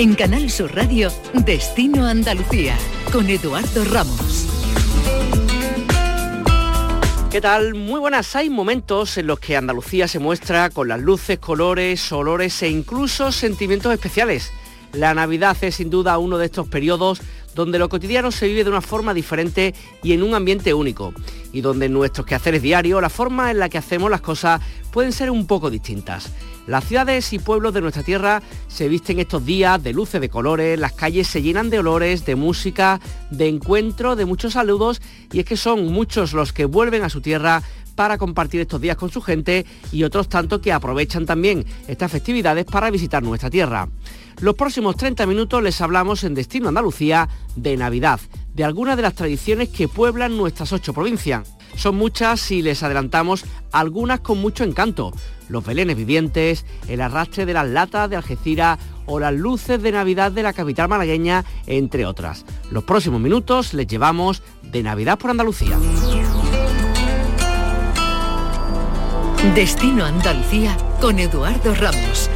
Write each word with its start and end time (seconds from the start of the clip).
En 0.00 0.14
Canal 0.14 0.48
Sur 0.48 0.74
Radio, 0.74 1.12
Destino 1.44 2.06
Andalucía, 2.06 2.74
con 3.12 3.28
Eduardo 3.28 3.84
Ramos. 3.84 4.46
¿Qué 7.30 7.38
tal? 7.42 7.74
Muy 7.74 8.00
buenas. 8.00 8.34
Hay 8.34 8.48
momentos 8.48 9.18
en 9.18 9.26
los 9.26 9.40
que 9.40 9.58
Andalucía 9.58 10.08
se 10.08 10.18
muestra 10.18 10.70
con 10.70 10.88
las 10.88 11.00
luces, 11.00 11.38
colores, 11.38 12.10
olores 12.12 12.62
e 12.62 12.70
incluso 12.70 13.30
sentimientos 13.30 13.92
especiales. 13.92 14.54
La 14.94 15.12
Navidad 15.12 15.54
es 15.60 15.74
sin 15.74 15.90
duda 15.90 16.16
uno 16.16 16.38
de 16.38 16.46
estos 16.46 16.66
periodos 16.66 17.20
donde 17.54 17.78
lo 17.78 17.88
cotidiano 17.88 18.30
se 18.30 18.48
vive 18.48 18.64
de 18.64 18.70
una 18.70 18.80
forma 18.80 19.14
diferente 19.14 19.74
y 20.02 20.12
en 20.12 20.22
un 20.22 20.34
ambiente 20.34 20.74
único, 20.74 21.12
y 21.52 21.60
donde 21.60 21.86
en 21.86 21.92
nuestros 21.92 22.26
quehaceres 22.26 22.62
diarios 22.62 23.00
la 23.02 23.10
forma 23.10 23.50
en 23.50 23.58
la 23.58 23.68
que 23.68 23.78
hacemos 23.78 24.10
las 24.10 24.20
cosas 24.20 24.60
pueden 24.92 25.12
ser 25.12 25.30
un 25.30 25.46
poco 25.46 25.70
distintas. 25.70 26.32
Las 26.66 26.84
ciudades 26.84 27.32
y 27.32 27.38
pueblos 27.38 27.74
de 27.74 27.80
nuestra 27.80 28.02
tierra 28.02 28.42
se 28.68 28.88
visten 28.88 29.18
estos 29.18 29.44
días 29.44 29.82
de 29.82 29.92
luces 29.92 30.20
de 30.20 30.28
colores, 30.28 30.78
las 30.78 30.92
calles 30.92 31.26
se 31.26 31.42
llenan 31.42 31.70
de 31.70 31.80
olores, 31.80 32.24
de 32.26 32.36
música, 32.36 33.00
de 33.30 33.48
encuentro, 33.48 34.14
de 34.14 34.26
muchos 34.26 34.52
saludos, 34.52 35.00
y 35.32 35.40
es 35.40 35.44
que 35.46 35.56
son 35.56 35.86
muchos 35.86 36.32
los 36.32 36.52
que 36.52 36.66
vuelven 36.66 37.02
a 37.02 37.08
su 37.08 37.20
tierra 37.20 37.62
para 38.00 38.16
compartir 38.16 38.62
estos 38.62 38.80
días 38.80 38.96
con 38.96 39.10
su 39.10 39.20
gente 39.20 39.66
y 39.92 40.04
otros 40.04 40.26
tanto 40.26 40.62
que 40.62 40.72
aprovechan 40.72 41.26
también 41.26 41.66
estas 41.86 42.10
festividades 42.10 42.64
para 42.64 42.90
visitar 42.90 43.22
nuestra 43.22 43.50
tierra. 43.50 43.90
Los 44.40 44.54
próximos 44.54 44.96
30 44.96 45.26
minutos 45.26 45.62
les 45.62 45.82
hablamos 45.82 46.24
en 46.24 46.32
Destino 46.32 46.68
Andalucía 46.68 47.28
de 47.56 47.76
Navidad, 47.76 48.18
de 48.54 48.64
algunas 48.64 48.96
de 48.96 49.02
las 49.02 49.12
tradiciones 49.12 49.68
que 49.68 49.86
pueblan 49.86 50.38
nuestras 50.38 50.72
ocho 50.72 50.94
provincias. 50.94 51.54
Son 51.76 51.94
muchas 51.94 52.50
y 52.50 52.62
les 52.62 52.82
adelantamos 52.82 53.44
algunas 53.70 54.20
con 54.20 54.38
mucho 54.38 54.64
encanto. 54.64 55.12
Los 55.50 55.66
belenes 55.66 55.98
vivientes, 55.98 56.64
el 56.88 57.02
arrastre 57.02 57.44
de 57.44 57.52
las 57.52 57.68
latas 57.68 58.08
de 58.08 58.16
Algeciras 58.16 58.78
o 59.04 59.20
las 59.20 59.34
luces 59.34 59.82
de 59.82 59.92
Navidad 59.92 60.32
de 60.32 60.42
la 60.42 60.54
capital 60.54 60.88
malagueña, 60.88 61.44
entre 61.66 62.06
otras. 62.06 62.46
Los 62.70 62.84
próximos 62.84 63.20
minutos 63.20 63.74
les 63.74 63.86
llevamos 63.86 64.42
de 64.62 64.82
Navidad 64.82 65.18
por 65.18 65.32
Andalucía. 65.32 65.78
Destino 69.54 70.04
Andalucía 70.04 70.76
con 71.00 71.18
Eduardo 71.18 71.74
Ramos 71.74 72.30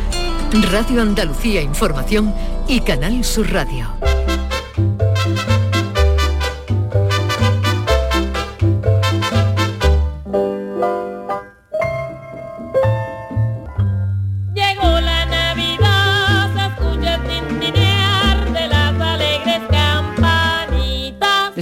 Radio 0.73 1.03
Andalucía 1.03 1.61
Información 1.61 2.35
y 2.67 2.81
Canal 2.81 3.23
Sur 3.25 3.53
Radio. 3.53 4.14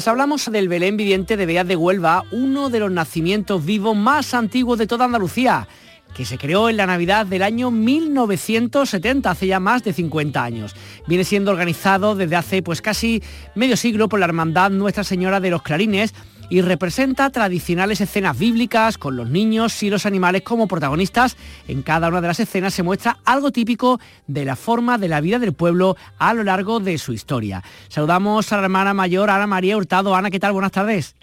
Les 0.03 0.09
hablamos 0.09 0.51
del 0.51 0.69
Belén 0.69 0.97
viviente 0.97 1.37
de 1.37 1.47
Beas 1.47 1.65
de 1.65 1.77
Huelva, 1.77 2.25
uno 2.33 2.71
de 2.71 2.81
los 2.81 2.91
nacimientos 2.91 3.65
vivos 3.65 3.97
más 3.97 4.35
antiguos 4.35 4.77
de 4.81 4.89
toda 4.89 5.05
Andalucía 5.05 5.69
que 6.13 6.25
se 6.25 6.39
creó 6.39 6.69
en 6.69 6.77
la 6.77 6.87
Navidad 6.87 7.25
del 7.25 7.45
año 7.45 7.71
1970, 7.71 9.31
hace 9.31 9.47
ya 9.47 9.61
más 9.61 9.85
de 9.85 9.93
50 9.93 10.43
años. 10.43 10.75
Viene 11.07 11.23
siendo 11.23 11.53
organizado 11.53 12.17
desde 12.17 12.35
hace 12.35 12.63
pues 12.63 12.83
casi 12.83 13.23
medio 13.55 13.77
siglo 13.77 14.09
por 14.09 14.19
la 14.19 14.27
Hermandad 14.27 14.73
Nuestra 14.73 15.05
Señora 15.05 15.39
de 15.39 15.51
los 15.51 15.63
Clarines 15.63 16.15
y 16.53 16.61
representa 16.61 17.31
tradicionales 17.31 18.03
escenas 18.03 18.39
bíblicas 18.39 18.99
con 18.99 19.17
los 19.17 19.31
niños 19.31 19.83
y 19.83 19.89
los 19.89 20.05
animales 20.05 20.43
como 20.43 20.69
protagonistas. 20.69 21.39
En 21.67 21.81
cada 21.81 22.09
una 22.09 22.21
de 22.21 22.27
las 22.27 22.41
escenas 22.41 22.75
se 22.75 22.83
muestra 22.83 23.17
algo 23.25 23.51
típico 23.51 23.99
de 24.27 24.45
la 24.45 24.55
forma 24.55 24.99
de 24.99 25.09
la 25.09 25.23
vida 25.23 25.39
del 25.39 25.55
pueblo 25.55 25.97
a 26.19 26.35
lo 26.35 26.45
largo 26.45 26.79
de 26.79 26.99
su 26.99 27.15
historia. 27.15 27.63
Saludamos 27.89 28.53
a 28.53 28.59
la 28.59 28.65
hermana 28.65 28.93
mayor 28.93 29.31
Ana 29.31 29.47
María 29.47 29.79
Hurtado. 29.79 30.15
Ana, 30.15 30.31
¿qué 30.31 30.39
tal? 30.39 30.53
Buenas 30.53 30.73
tardes. 30.73 31.17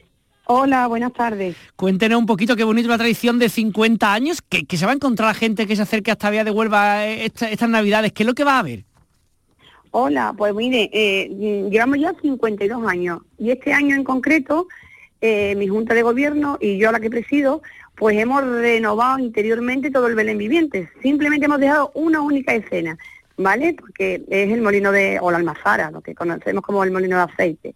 Hola, 0.45 0.87
buenas 0.87 1.13
tardes. 1.13 1.55
Cuéntenos 1.75 2.17
un 2.17 2.25
poquito 2.25 2.55
qué 2.55 2.63
bonito 2.63 2.89
la 2.89 2.97
tradición 2.97 3.37
de 3.37 3.49
50 3.49 4.11
años, 4.11 4.41
que, 4.41 4.65
se 4.75 4.85
va 4.87 4.93
a 4.93 4.95
encontrar 4.95 5.27
la 5.27 5.35
gente 5.35 5.67
que 5.67 5.75
se 5.75 5.83
acerque 5.83 6.09
hasta 6.09 6.31
Vía 6.31 6.43
de 6.43 6.49
Huelva 6.49 7.05
eh, 7.05 7.25
estas 7.25 7.69
navidades. 7.69 8.13
¿Qué 8.13 8.23
es 8.23 8.27
lo 8.27 8.33
que 8.33 8.45
va 8.45 8.55
a 8.55 8.59
haber? 8.61 8.83
Hola, 9.91 10.33
pues 10.35 10.55
mire, 10.55 10.89
eh, 10.91 11.67
llevamos 11.69 11.99
ya 11.99 12.15
52 12.19 12.87
años 12.87 13.21
y 13.37 13.51
este 13.51 13.73
año 13.73 13.95
en 13.95 14.03
concreto, 14.03 14.67
eh, 15.21 15.55
mi 15.55 15.67
Junta 15.67 15.93
de 15.93 16.03
Gobierno 16.03 16.57
y 16.61 16.77
yo 16.77 16.89
a 16.89 16.91
la 16.91 16.99
que 16.99 17.09
presido, 17.09 17.61
pues 17.95 18.17
hemos 18.17 18.43
renovado 18.43 19.19
interiormente 19.19 19.91
todo 19.91 20.07
el 20.07 20.15
Belén 20.15 20.37
Viviente. 20.37 20.89
Simplemente 21.01 21.45
hemos 21.45 21.59
dejado 21.59 21.91
una 21.93 22.21
única 22.21 22.53
escena, 22.53 22.97
¿vale? 23.37 23.73
Porque 23.73 24.23
es 24.29 24.51
el 24.51 24.61
molino 24.61 24.91
de, 24.91 25.19
o 25.21 25.31
la 25.31 25.37
almazara, 25.37 25.91
lo 25.91 26.01
que 26.01 26.15
conocemos 26.15 26.63
como 26.63 26.83
el 26.83 26.91
molino 26.91 27.17
de 27.17 27.23
aceite 27.23 27.75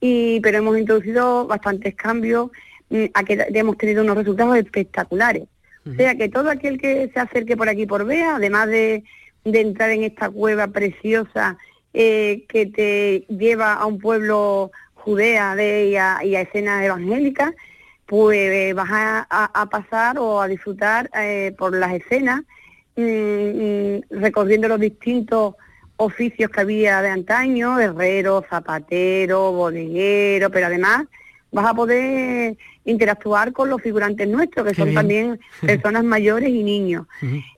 y, 0.00 0.40
pero 0.40 0.58
hemos 0.58 0.78
introducido 0.78 1.46
bastantes 1.46 1.94
cambios 1.94 2.50
mm, 2.90 3.04
a 3.14 3.24
que 3.24 3.46
hemos 3.54 3.76
tenido 3.76 4.02
unos 4.02 4.16
resultados 4.16 4.56
espectaculares. 4.56 5.44
O 5.88 5.94
sea 5.94 6.16
que 6.16 6.28
todo 6.28 6.50
aquel 6.50 6.80
que 6.80 7.08
se 7.14 7.20
acerque 7.20 7.56
por 7.56 7.68
aquí 7.68 7.86
por 7.86 8.04
Vea, 8.04 8.36
además 8.36 8.66
de, 8.68 9.04
entrar 9.44 9.90
en 9.90 10.02
esta 10.02 10.28
cueva 10.28 10.66
preciosa 10.66 11.56
eh, 11.94 12.44
que 12.48 12.66
te 12.66 13.24
lleva 13.32 13.74
a 13.74 13.86
un 13.86 14.00
pueblo 14.00 14.72
judea 15.06 15.54
de, 15.54 15.86
y, 15.86 15.96
a, 15.96 16.40
escenas 16.40 16.84
evangélicas, 16.84 17.54
pues 18.06 18.74
vas 18.74 18.88
a, 18.90 19.68
pasar 19.70 20.18
o 20.18 20.40
a 20.40 20.48
disfrutar 20.48 21.08
eh, 21.16 21.54
por 21.56 21.76
las 21.76 21.94
escenas, 21.94 22.42
mm, 22.96 23.02
mm, 23.02 24.00
recorriendo 24.10 24.66
los 24.66 24.80
distintos 24.80 25.54
oficios 25.96 26.50
que 26.50 26.60
había 26.60 27.02
de 27.02 27.10
antaño, 27.10 27.78
herrero, 27.78 28.44
zapatero, 28.50 29.52
bodeguero, 29.52 30.50
pero 30.50 30.66
además 30.66 31.06
vas 31.52 31.66
a 31.66 31.74
poder 31.74 32.56
interactuar 32.84 33.52
con 33.52 33.70
los 33.70 33.80
figurantes 33.80 34.26
nuestros, 34.26 34.66
que 34.66 34.74
son 34.74 34.92
también 34.92 35.38
personas 35.60 36.02
mayores 36.02 36.50
y 36.50 36.64
niños. 36.64 37.06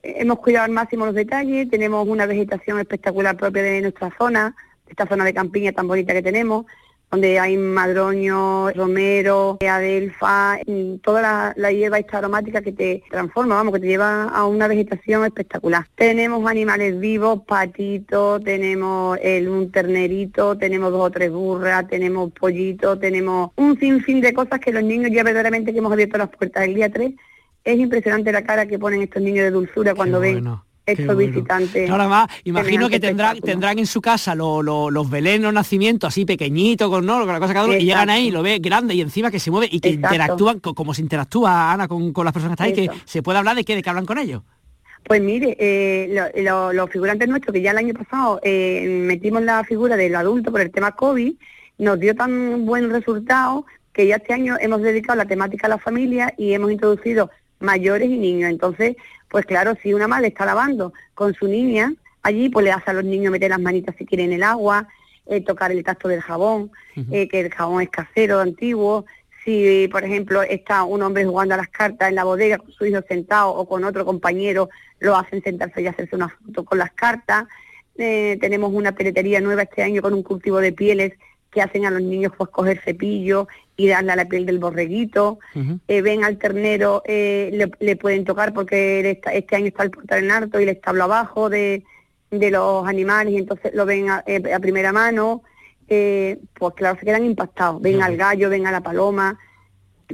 Hemos 0.03 0.37
cuidado 0.37 0.65
al 0.65 0.71
máximo 0.71 1.07
los 1.07 1.15
detalles, 1.15 1.67
tenemos 1.67 2.07
una 2.07 2.27
vegetación 2.27 2.79
espectacular 2.79 3.35
propia 3.35 3.63
de 3.63 3.81
nuestra 3.81 4.13
zona, 4.19 4.55
esta 4.87 5.07
zona 5.07 5.25
de 5.25 5.33
campiña 5.33 5.71
tan 5.71 5.87
bonita 5.87 6.13
que 6.13 6.21
tenemos, 6.21 6.67
donde 7.11 7.39
hay 7.39 7.57
madroño, 7.57 8.71
romero, 8.71 9.57
adelfa, 9.67 10.59
toda 11.01 11.53
la, 11.55 11.71
hierba 11.71 11.99
esta 11.99 12.19
aromática 12.19 12.61
que 12.61 12.71
te 12.71 13.03
transforma, 13.09 13.55
vamos, 13.55 13.73
que 13.73 13.79
te 13.79 13.87
lleva 13.87 14.25
a 14.25 14.45
una 14.45 14.67
vegetación 14.67 15.25
espectacular. 15.25 15.87
Tenemos 15.95 16.47
animales 16.49 16.99
vivos, 16.99 17.41
patitos, 17.47 18.43
tenemos 18.43 19.17
el, 19.21 19.49
un 19.49 19.71
ternerito, 19.71 20.57
tenemos 20.57 20.91
dos 20.91 21.01
o 21.01 21.11
tres 21.11 21.31
burras, 21.31 21.87
tenemos 21.87 22.31
pollitos, 22.31 22.99
tenemos 22.99 23.51
un 23.55 23.79
sinfín 23.79 24.21
de 24.21 24.33
cosas 24.33 24.59
que 24.59 24.71
los 24.71 24.83
niños 24.83 25.11
ya 25.11 25.23
verdaderamente 25.23 25.73
que 25.73 25.79
hemos 25.79 25.91
abierto 25.91 26.17
las 26.17 26.29
puertas 26.29 26.65
el 26.65 26.75
día 26.75 26.91
3, 26.91 27.11
es 27.63 27.79
impresionante 27.79 28.31
la 28.31 28.43
cara 28.43 28.67
que 28.67 28.79
ponen 28.79 29.01
estos 29.01 29.21
niños 29.21 29.43
de 29.43 29.51
dulzura 29.51 29.95
cuando 29.95 30.19
ven 30.19 30.45
visitantes. 30.97 31.89
Ahora 31.89 32.07
más, 32.07 32.29
imagino 32.43 32.89
que 32.89 32.99
tendrán, 32.99 33.39
tendrán 33.39 33.79
en 33.79 33.85
su 33.85 34.01
casa 34.01 34.35
los 34.35 35.09
velenos 35.09 35.53
nacimientos 35.53 36.09
así 36.09 36.25
pequeñitos, 36.25 36.89
con, 36.89 37.05
¿no? 37.05 37.19
con 37.19 37.33
la 37.33 37.39
cosa 37.39 37.53
cada 37.53 37.65
uno, 37.65 37.75
y 37.75 37.85
llegan 37.85 38.09
ahí, 38.09 38.31
lo 38.31 38.41
ve 38.41 38.59
grande 38.59 38.93
y 38.93 39.01
encima 39.01 39.31
que 39.31 39.39
se 39.39 39.51
mueve 39.51 39.67
y 39.71 39.79
que 39.79 39.89
interactúan, 39.89 40.59
como 40.59 40.93
se 40.93 41.01
interactúa 41.01 41.71
Ana 41.71 41.87
con, 41.87 42.13
las 42.23 42.33
personas 42.33 42.57
que 42.57 42.63
están 42.63 42.79
ahí, 42.79 42.87
que 42.87 43.03
se 43.05 43.21
puede 43.21 43.37
hablar 43.39 43.55
de 43.55 43.63
qué, 43.63 43.75
de 43.75 43.83
que 43.83 43.89
hablan 43.89 44.05
con 44.05 44.17
ellos. 44.17 44.43
Pues 45.03 45.21
mire, 45.21 45.55
eh, 45.59 46.13
los 46.73 46.89
figurantes 46.89 47.27
nuestros, 47.27 47.53
que 47.53 47.61
ya 47.61 47.71
el 47.71 47.77
año 47.77 47.93
pasado 47.93 48.39
eh, 48.43 48.85
metimos 49.05 49.41
la 49.41 49.63
figura 49.63 49.95
del 49.95 50.15
adulto 50.15 50.51
por 50.51 50.61
el 50.61 50.71
tema 50.71 50.91
COVID, 50.91 51.33
nos 51.77 51.99
dio 51.99 52.13
tan 52.13 52.65
buen 52.65 52.89
resultado 52.91 53.65
que 53.93 54.07
ya 54.07 54.17
este 54.17 54.33
año 54.33 54.57
hemos 54.59 54.81
dedicado 54.81 55.17
la 55.17 55.25
temática 55.25 55.67
a 55.67 55.69
la 55.69 55.77
familia 55.77 56.33
y 56.37 56.53
hemos 56.53 56.71
introducido 56.71 57.31
mayores 57.59 58.09
y 58.09 58.17
niños. 58.17 58.49
Entonces, 58.49 58.95
pues 59.29 59.45
claro, 59.45 59.75
si 59.81 59.93
una 59.93 60.07
madre 60.07 60.27
está 60.27 60.45
lavando 60.45 60.93
con 61.13 61.33
su 61.33 61.47
niña, 61.47 61.93
allí 62.23 62.49
pues 62.49 62.63
le 62.63 62.71
hace 62.71 62.91
a 62.91 62.93
los 62.93 63.03
niños 63.03 63.31
meter 63.31 63.51
las 63.51 63.59
manitas 63.59 63.95
si 63.97 64.05
quieren 64.05 64.27
en 64.27 64.37
el 64.37 64.43
agua, 64.43 64.87
eh, 65.25 65.41
tocar 65.41 65.71
el 65.71 65.83
tacto 65.83 66.07
del 66.07 66.21
jabón, 66.21 66.71
eh, 67.11 67.27
que 67.27 67.39
el 67.41 67.53
jabón 67.53 67.83
es 67.83 67.89
casero, 67.89 68.39
antiguo. 68.39 69.05
Si, 69.45 69.87
por 69.91 70.03
ejemplo, 70.03 70.41
está 70.41 70.83
un 70.83 71.01
hombre 71.01 71.23
jugando 71.25 71.53
a 71.53 71.57
las 71.57 71.69
cartas 71.69 72.09
en 72.09 72.15
la 72.15 72.23
bodega 72.23 72.57
con 72.57 72.71
su 72.71 72.85
hijo 72.85 72.99
sentado 73.07 73.51
o 73.51 73.67
con 73.67 73.83
otro 73.83 74.03
compañero, 74.05 74.69
lo 74.99 75.15
hacen 75.15 75.41
sentarse 75.43 75.81
y 75.81 75.87
hacerse 75.87 76.15
una 76.15 76.29
foto 76.29 76.65
con 76.65 76.79
las 76.79 76.91
cartas. 76.91 77.45
Eh, 77.97 78.37
tenemos 78.41 78.71
una 78.73 78.93
peletería 78.93 79.39
nueva 79.39 79.63
este 79.63 79.83
año 79.83 80.01
con 80.01 80.13
un 80.13 80.23
cultivo 80.23 80.59
de 80.59 80.73
pieles 80.73 81.13
que 81.51 81.61
hacen 81.61 81.85
a 81.85 81.91
los 81.91 82.01
niños 82.01 82.33
pues 82.37 82.49
coger 82.49 82.79
cepillo 82.83 83.47
y 83.79 83.87
darle 83.87 84.11
a 84.11 84.17
la 84.17 84.25
piel 84.25 84.45
del 84.45 84.59
borreguito, 84.59 85.39
eh, 85.87 86.01
ven 86.01 86.25
al 86.25 86.37
ternero, 86.37 87.01
eh, 87.05 87.69
le, 87.79 87.95
pueden 87.95 88.25
tocar 88.25 88.53
porque 88.53 89.21
este 89.31 89.55
año 89.55 89.67
está 89.67 89.83
el 89.83 89.91
portal 89.91 90.25
en 90.25 90.31
alto 90.31 90.59
y 90.59 90.63
el 90.63 90.69
establo 90.69 91.05
abajo 91.05 91.49
de, 91.49 91.85
los 92.29 92.85
animales 92.85 93.33
y 93.33 93.37
entonces 93.37 93.73
lo 93.73 93.85
ven 93.85 94.09
a, 94.09 94.21
eh, 94.27 94.41
primera 94.59 94.91
mano, 94.91 95.43
pues 95.87 96.73
claro, 96.75 96.99
se 96.99 97.05
quedan 97.05 97.23
impactados, 97.23 97.81
ven 97.81 98.01
al 98.03 98.17
gallo, 98.17 98.49
ven 98.49 98.67
a 98.67 98.71
la 98.71 98.81
paloma, 98.81 99.39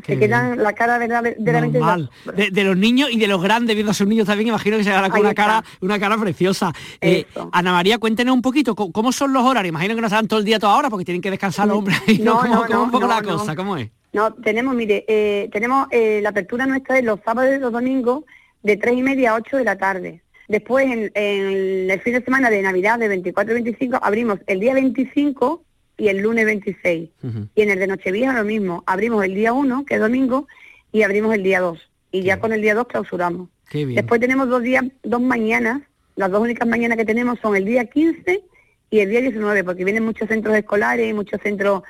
se 0.04 0.20
quedan 0.20 0.62
la 0.62 0.74
cara 0.74 0.98
verdaderamente 0.98 1.80
Normal. 1.80 2.10
De, 2.36 2.50
de, 2.52 2.64
los 2.64 2.78
niños 2.78 3.10
y 3.12 3.18
de 3.18 3.28
los 3.28 3.42
grandes 3.42 3.76
viendo 3.76 3.92
a 3.92 3.94
sus 3.94 4.08
niños 4.08 4.28
también 4.28 4.50
imagino 4.50 4.78
que 4.78 4.84
se 4.84 4.92
hará 4.92 5.10
con 5.10 5.22
una 5.22 5.34
cara 5.34 5.64
una 5.82 6.00
cara 6.00 6.18
preciosa. 6.18 6.74
Eh, 7.00 7.26
Ana 7.52 7.72
María 7.72 7.98
cuéntenos 7.98 8.34
un 8.34 8.42
poquito 8.42 8.76
¿cómo, 8.76 9.12
son 9.12 9.34
los 9.34 9.44
horarios 9.44 9.70
imagino 9.70 9.96
que 9.96 10.02
no 10.02 10.08
están 10.08 10.28
todo 10.28 10.40
el 10.40 10.46
día 10.46 10.60
toda 10.60 10.76
hora 10.76 10.90
porque 10.90 11.06
tienen 11.06 11.22
que 11.22 11.32
descansar 11.32 11.68
los 11.68 11.78
hombres 11.78 11.98
no, 12.20 12.40
¿Cómo, 12.40 12.66
no, 12.68 12.84
un 12.84 12.92
poco 12.92 13.08
la 13.08 13.22
cosa 13.22 13.56
cómo 13.56 13.78
es 13.78 13.90
no 14.14 14.34
tenemos 14.34 14.76
mire 14.76 15.06
eh, 15.08 15.50
tenemos 15.52 15.88
eh, 15.92 16.20
la 16.22 16.30
apertura 16.30 16.66
nuestra 16.66 16.96
de 16.96 17.02
los 17.02 17.20
sábados 17.24 17.56
y 17.56 17.60
los 17.60 17.72
domingos 17.72 18.24
de 18.64 18.78
tres 18.78 18.98
y 18.98 19.04
media 19.04 19.32
a 19.32 19.36
8 19.36 19.58
de 19.58 19.64
la 19.64 19.78
tarde. 19.78 20.22
Después 20.48 20.86
en, 20.86 21.12
en 21.14 21.92
el 21.92 22.02
fin 22.02 22.14
de 22.14 22.24
semana 22.24 22.50
de 22.50 22.62
navidad 22.64 22.98
de 22.98 23.08
24 23.08 23.52
y 23.52 23.62
25 23.62 24.00
abrimos 24.02 24.40
el 24.48 24.60
día 24.60 24.74
25 24.74 25.65
y 25.98 26.08
el 26.08 26.18
lunes 26.20 26.46
26. 26.46 27.10
Y 27.56 27.62
en 27.62 27.70
el 27.70 27.80
de 27.80 27.88
Nochevieja 27.88 28.34
lo 28.34 28.44
mismo, 28.44 28.84
abrimos 28.86 29.24
el 29.24 29.36
día 29.36 29.54
1, 29.54 29.86
que 29.86 29.96
es 29.96 30.00
domingo, 30.00 30.48
y 30.92 31.04
abrimos 31.04 31.34
el 31.34 31.44
día 31.44 31.60
2. 31.62 31.80
Y 32.12 32.22
ya 32.24 32.40
con 32.40 32.54
el 32.54 32.62
día 32.62 32.76
2 32.76 32.88
clausuramos. 32.88 33.50
Después 33.72 34.22
tenemos 34.22 34.48
dos 34.48 34.62
días, 34.62 34.84
dos 35.04 35.22
mañanas, 35.22 35.82
las 36.16 36.32
dos 36.32 36.42
únicas 36.42 36.68
mañanas 36.68 36.98
que 36.98 37.06
tenemos 37.06 37.40
son 37.42 37.56
el 37.56 37.66
día 37.66 37.86
15 37.86 38.42
y 38.90 39.00
el 39.00 39.10
día 39.10 39.22
19, 39.22 39.64
porque 39.64 39.84
vienen 39.84 40.06
muchos 40.06 40.28
centros 40.30 40.56
escolares 40.56 41.10
y 41.10 41.14
muchos 41.14 41.42
centros 41.42 41.84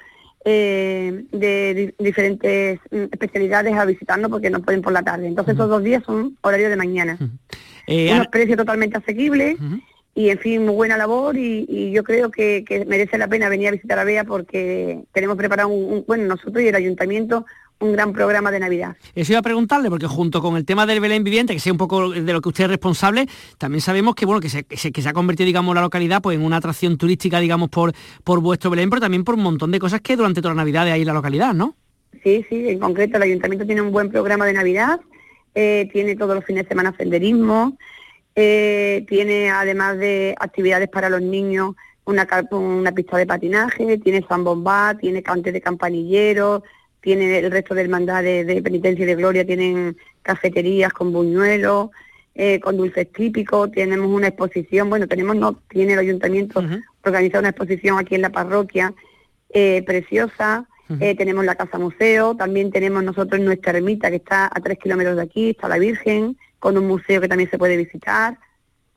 eh, 0.45 1.25
de 1.31 1.93
diferentes 1.99 2.79
mm, 2.91 3.03
especialidades 3.11 3.73
a 3.75 3.85
visitarnos 3.85 4.31
porque 4.31 4.49
no 4.49 4.61
pueden 4.61 4.81
por 4.81 4.93
la 4.93 5.03
tarde. 5.03 5.27
Entonces 5.27 5.55
esos 5.55 5.69
dos 5.69 5.83
días 5.83 6.03
son 6.05 6.37
horarios 6.41 6.69
de 6.69 6.75
mañana. 6.75 7.17
Eh, 7.87 8.11
Unos 8.13 8.27
precios 8.27 8.57
totalmente 8.57 8.97
asequibles 8.97 9.57
y 10.17 10.29
en 10.29 10.39
fin, 10.39 10.65
muy 10.65 10.73
buena 10.73 10.97
labor 10.97 11.35
y, 11.37 11.91
yo 11.91 12.03
creo 12.03 12.31
que, 12.31 12.63
merece 12.87 13.17
la 13.17 13.27
pena 13.27 13.49
venir 13.49 13.67
a 13.67 13.71
visitar 13.71 13.99
a 13.99 14.05
Bea 14.05 14.23
porque 14.23 15.03
tenemos 15.11 15.35
preparado, 15.35 15.67
un, 15.67 16.05
bueno, 16.07 16.23
nosotros 16.23 16.63
y 16.63 16.69
el 16.69 16.75
ayuntamiento, 16.75 17.45
un 17.81 17.91
gran 17.91 18.13
programa 18.13 18.49
de 18.49 18.61
Navidad. 18.61 18.95
Eso 19.13 19.33
iba 19.33 19.39
a 19.39 19.43
preguntarle, 19.43 19.89
porque 19.89 20.07
junto 20.07 20.41
con 20.41 20.55
el 20.55 20.63
tema 20.63 20.85
del 20.85 21.01
Belén 21.01 21.25
Viviente, 21.25 21.53
que 21.53 21.59
sea 21.59 21.73
un 21.73 21.77
poco 21.77 22.11
de 22.11 22.31
lo 22.31 22.39
que 22.39 22.47
usted 22.47 22.63
es 22.63 22.69
responsable, 22.69 23.27
también 23.57 23.81
sabemos 23.81 24.15
que 24.15 24.25
bueno 24.25 24.39
que 24.39 24.47
se, 24.47 24.63
que 24.63 24.77
se, 24.77 25.09
ha 25.09 25.11
convertido, 25.11 25.47
digamos, 25.47 25.75
la 25.75 25.81
localidad 25.81 26.21
pues, 26.21 26.37
en 26.37 26.45
una 26.45 26.57
atracción 26.57 26.97
turística, 26.97 27.41
digamos, 27.41 27.69
por, 27.69 27.91
por 28.23 28.39
vuestro 28.39 28.69
Belén, 28.69 28.89
pero 28.89 29.01
también 29.01 29.25
por 29.25 29.35
un 29.35 29.43
montón 29.43 29.71
de 29.71 29.79
cosas 29.79 29.99
que 29.99 30.15
durante 30.15 30.41
toda 30.41 30.53
la 30.53 30.61
Navidad 30.61 30.87
hay 30.87 31.01
en 31.01 31.07
la 31.07 31.13
localidad, 31.13 31.53
¿no? 31.53 31.75
Sí, 32.23 32.45
sí, 32.47 32.69
en 32.69 32.79
concreto 32.79 33.17
el 33.17 33.23
ayuntamiento 33.23 33.65
tiene 33.65 33.81
un 33.81 33.91
buen 33.91 34.09
programa 34.09 34.45
de 34.45 34.53
Navidad, 34.53 35.01
eh, 35.53 35.89
tiene 35.91 36.15
todos 36.15 36.35
los 36.35 36.45
fines 36.45 36.63
de 36.63 36.69
semana 36.69 36.95
senderismo, 36.97 37.77
eh, 38.35 39.05
tiene 39.07 39.49
además 39.49 39.97
de 39.97 40.35
actividades 40.37 40.89
para 40.89 41.09
los 41.09 41.21
niños 41.21 41.75
una, 42.03 42.27
una 42.51 42.91
pista 42.91 43.17
de 43.17 43.25
patinaje, 43.25 43.97
tiene 43.99 44.25
zambomba, 44.27 44.95
tiene 44.99 45.23
cante 45.23 45.53
de 45.53 45.61
campanilleros, 45.61 46.61
tiene 46.99 47.39
el 47.39 47.49
resto 47.49 47.73
del 47.73 47.85
hermandades 47.85 48.45
de, 48.45 48.61
penitencia 48.61 49.03
y 49.03 49.07
de 49.07 49.15
gloria, 49.15 49.45
tienen 49.45 49.95
cafeterías 50.21 50.91
con 50.91 51.13
buñuelos, 51.13 51.91
eh, 52.35 52.59
con 52.59 52.75
dulces 52.75 53.09
típicos, 53.11 53.71
tenemos 53.71 54.07
una 54.07 54.27
exposición, 54.27 54.89
bueno, 54.89 55.07
tenemos, 55.07 55.37
no, 55.37 55.53
tiene 55.69 55.93
el 55.93 55.99
ayuntamiento 55.99 56.61
organizado 57.03 57.39
una 57.39 57.49
exposición 57.49 57.97
aquí 57.97 58.15
en 58.15 58.21
la 58.21 58.31
parroquia 58.31 58.93
eh, 59.49 59.81
preciosa, 59.85 60.67
tenemos 61.17 61.43
la 61.45 61.55
casa 61.55 61.79
museo, 61.79 62.35
también 62.35 62.69
tenemos 62.69 63.03
nosotros 63.03 63.41
nuestra 63.41 63.75
ermita 63.75 64.11
que 64.11 64.17
está 64.17 64.45
a 64.45 64.59
tres 64.59 64.77
kilómetros 64.77 65.15
de 65.15 65.23
aquí, 65.23 65.49
está 65.51 65.67
la 65.67 65.79
Virgen, 65.79 66.37
con 66.65 66.79
un 66.79 66.87
museo 66.87 67.21
que 67.21 67.27
también 67.27 67.47
se 67.47 67.59
puede 67.59 67.77
visitar. 67.77 68.39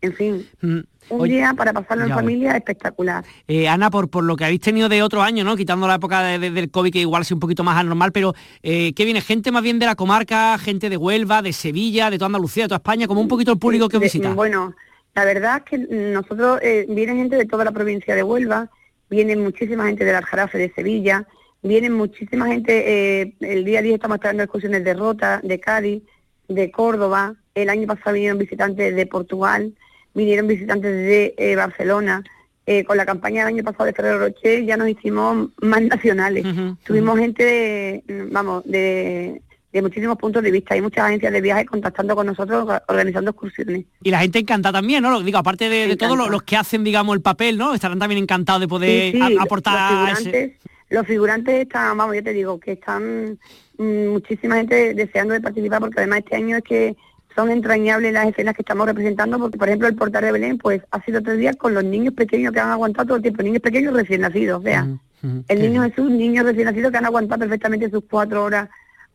En 0.00 0.14
fin, 0.14 0.48
mm, 0.62 0.78
un 1.10 1.28
día 1.28 1.52
para 1.52 1.74
pasarlo 1.74 2.06
en 2.06 2.14
familia 2.14 2.56
espectacular. 2.56 3.22
Eh, 3.46 3.68
Ana, 3.68 3.90
por, 3.90 4.08
por 4.08 4.24
lo 4.24 4.36
que 4.36 4.46
habéis 4.46 4.62
tenido 4.62 4.88
de 4.88 5.02
otro 5.02 5.20
año, 5.20 5.44
¿no? 5.44 5.54
Quitando 5.54 5.86
la 5.86 5.96
época 5.96 6.22
del 6.38 6.70
COVID, 6.70 6.90
que 6.90 7.00
igual 7.00 7.20
es 7.22 7.32
un 7.32 7.40
poquito 7.40 7.64
más 7.64 7.76
anormal, 7.76 8.10
pero 8.10 8.32
eh, 8.62 8.94
¿qué 8.94 9.04
viene? 9.04 9.20
¿Gente 9.20 9.52
más 9.52 9.62
bien 9.62 9.78
de 9.78 9.84
la 9.84 9.96
comarca, 9.96 10.56
gente 10.56 10.88
de 10.88 10.96
Huelva, 10.96 11.42
de 11.42 11.52
Sevilla, 11.52 12.08
de 12.08 12.16
toda 12.16 12.28
Andalucía, 12.28 12.64
de 12.64 12.68
toda 12.68 12.78
España? 12.78 13.06
como 13.06 13.20
un 13.20 13.28
poquito 13.28 13.52
el 13.52 13.58
público 13.58 13.86
que 13.90 13.98
os 13.98 14.02
visita. 14.02 14.32
Bueno, 14.32 14.74
la 15.14 15.26
verdad 15.26 15.58
es 15.58 15.64
que 15.64 15.76
nosotros, 15.94 16.60
eh, 16.62 16.86
viene 16.88 17.16
gente 17.16 17.36
de 17.36 17.44
toda 17.44 17.66
la 17.66 17.72
provincia 17.72 18.14
de 18.14 18.22
Huelva, 18.22 18.70
viene 19.10 19.36
muchísima 19.36 19.88
gente 19.88 20.06
del 20.06 20.16
Aljarafe 20.16 20.56
de 20.56 20.72
Sevilla, 20.72 21.26
viene 21.62 21.90
muchísima 21.90 22.46
gente, 22.46 23.20
eh, 23.20 23.34
el 23.40 23.66
día 23.66 23.80
a 23.80 23.82
día 23.82 23.94
estamos 23.96 24.20
trayendo 24.20 24.44
excursiones 24.44 24.82
de 24.84 24.94
Rota, 24.94 25.42
de 25.42 25.60
Cádiz, 25.60 26.02
de 26.48 26.70
Córdoba, 26.70 27.34
el 27.54 27.68
año 27.68 27.86
pasado 27.86 28.14
vinieron 28.14 28.38
visitantes 28.38 28.94
de 28.94 29.06
Portugal, 29.06 29.74
vinieron 30.14 30.46
visitantes 30.46 30.92
de 30.92 31.34
eh, 31.36 31.56
Barcelona. 31.56 32.24
Eh, 32.70 32.84
con 32.84 32.98
la 32.98 33.06
campaña 33.06 33.46
del 33.46 33.54
año 33.54 33.64
pasado 33.64 33.86
de 33.86 33.94
Ferrero 33.94 34.18
Rocher 34.18 34.62
ya 34.62 34.76
nos 34.76 34.90
hicimos 34.90 35.48
más 35.62 35.80
nacionales. 35.84 36.44
Tuvimos 36.84 37.18
gente 37.18 37.42
de, 37.42 38.28
vamos, 38.30 38.62
de, 38.66 39.40
muchísimos 39.72 40.18
puntos 40.18 40.42
de 40.42 40.50
vista. 40.50 40.74
Hay 40.74 40.82
muchas 40.82 41.06
agencias 41.06 41.32
de 41.32 41.40
viajes 41.40 41.64
contactando 41.64 42.14
con 42.14 42.26
nosotros, 42.26 42.68
organizando 42.88 43.30
excursiones. 43.30 43.86
Y 44.02 44.10
la 44.10 44.18
gente 44.18 44.40
encantada 44.40 44.80
también, 44.80 45.02
¿no? 45.02 45.18
Digo, 45.22 45.38
aparte 45.38 45.70
de, 45.70 45.96
todos 45.96 46.28
los, 46.28 46.42
que 46.42 46.58
hacen, 46.58 46.84
digamos, 46.84 47.16
el 47.16 47.22
papel, 47.22 47.56
¿no? 47.56 47.72
Estarán 47.72 47.98
también 47.98 48.22
encantados 48.22 48.60
de 48.60 48.68
poder 48.68 49.14
aportar 49.40 50.10
los 50.10 50.18
figurantes, 50.18 50.58
Los 50.90 51.06
figurantes 51.06 51.60
están, 51.62 51.96
vamos, 51.96 52.16
yo 52.16 52.22
te 52.22 52.34
digo, 52.34 52.60
que 52.60 52.72
están 52.72 53.30
mm, 53.30 53.38
muchísima 53.78 54.56
gente 54.56 54.94
deseando 54.94 55.34
de 55.34 55.40
participar 55.40 55.80
porque 55.80 55.98
además 55.98 56.20
este 56.20 56.36
año 56.36 56.56
es 56.56 56.62
que 56.62 56.96
son 57.34 57.50
entrañables 57.50 58.12
las 58.12 58.26
escenas 58.26 58.54
que 58.54 58.62
estamos 58.62 58.86
representando, 58.86 59.38
porque 59.38 59.58
por 59.58 59.68
ejemplo 59.68 59.86
el 59.86 59.94
portal 59.94 60.24
de 60.24 60.32
Belén 60.32 60.58
pues 60.58 60.82
ha 60.90 61.00
sido 61.04 61.22
tres 61.22 61.38
días 61.38 61.56
con 61.56 61.72
los 61.72 61.84
niños 61.84 62.14
pequeños 62.14 62.52
que 62.52 62.60
han 62.60 62.70
aguantado 62.70 63.06
todo 63.06 63.16
el 63.16 63.22
tiempo, 63.22 63.42
niños 63.42 63.62
pequeños 63.62 63.94
recién 63.94 64.22
nacidos, 64.22 64.62
vean. 64.62 65.00
el 65.22 65.62
niño 65.62 65.82
Jesús, 65.84 66.10
niños 66.10 66.44
recién 66.44 66.64
nacidos 66.64 66.90
que 66.90 66.98
han 66.98 67.06
aguantado 67.06 67.38
perfectamente 67.40 67.90
sus 67.90 68.02
cuatro 68.10 68.44
horas 68.44 68.68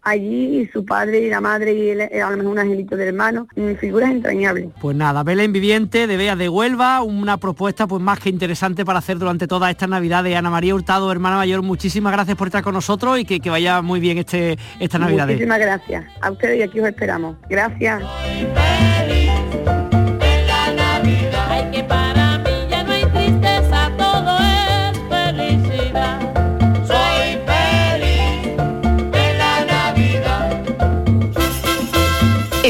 allí 0.04 0.62
y 0.62 0.68
su 0.68 0.86
padre 0.86 1.22
y 1.22 1.30
la 1.30 1.42
madre 1.42 1.74
y 1.74 1.90
eh, 1.90 2.22
a 2.22 2.30
lo 2.30 2.38
mejor 2.38 2.52
un 2.52 2.60
angelito 2.60 2.96
de 2.96 3.08
hermano, 3.08 3.48
mm, 3.56 3.76
figuras 3.76 4.12
entrañables. 4.12 4.70
Pues 4.82 4.96
nada, 4.96 5.24
Belén 5.24 5.54
Viviente 5.54 6.08
de 6.08 6.18
Bea 6.18 6.36
de 6.36 6.50
Huelva, 6.50 7.02
una 7.02 7.38
propuesta 7.38 7.88
pues 7.88 8.02
más 8.02 8.20
que 8.20 8.30
interesante 8.30 8.86
para 8.86 9.00
hacer 9.00 9.18
durante 9.18 9.48
toda 9.48 9.70
esta 9.70 9.88
Navidad 9.88 10.24
de 10.24 10.36
Ana 10.36 10.50
María 10.50 10.76
Hurtado, 10.76 11.12
hermana 11.12 11.38
mayor, 11.38 11.62
muchísimas 11.62 12.14
gracias 12.14 12.38
por 12.38 12.48
estar 12.48 12.64
con 12.64 12.74
nosotros 12.74 13.20
y 13.20 13.26
que, 13.26 13.40
que 13.40 13.50
vaya 13.50 13.82
muy 13.82 14.00
bien 14.00 14.18
este 14.18 14.58
esta 14.80 15.00
Navidad. 15.00 15.28
Muchísimas 15.28 15.60
gracias. 15.60 16.06
A 16.22 16.32
ustedes 16.32 16.60
y 16.60 16.62
aquí 16.64 16.80
os 16.80 16.88
esperamos. 16.88 17.38
Gracias. 17.50 18.04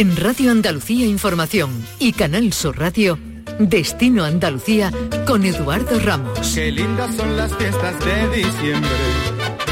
En 0.04 0.18
Radio 0.18 0.52
Andalucía 0.52 1.06
Información 1.06 1.72
y 1.98 2.12
Canal 2.12 2.52
Sur 2.52 2.78
Radio, 2.78 3.18
Destino 3.58 4.26
Andalucía 4.26 4.92
con 5.26 5.46
Eduardo 5.46 5.98
Ramos. 5.98 6.40
Qué 6.54 6.74
lindas 6.74 7.16
son 7.16 7.38
las 7.38 7.56
fiestas 7.56 7.98
de 8.04 8.36
diciembre. 8.36 8.92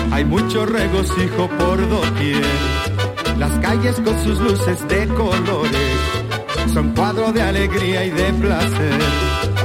Hay 0.10 0.24
mucho 0.24 0.66
regocijo 0.66 1.50
por 1.50 1.90
doquier. 1.90 2.46
Las 3.38 3.60
calles 3.60 4.00
con 4.00 4.24
sus 4.24 4.40
luces 4.40 4.88
de 4.88 5.06
colores 5.10 6.00
son 6.74 6.94
cuadro 6.94 7.34
de 7.34 7.42
alegría 7.42 8.06
y 8.06 8.12
de 8.12 8.32
placer. 8.32 9.00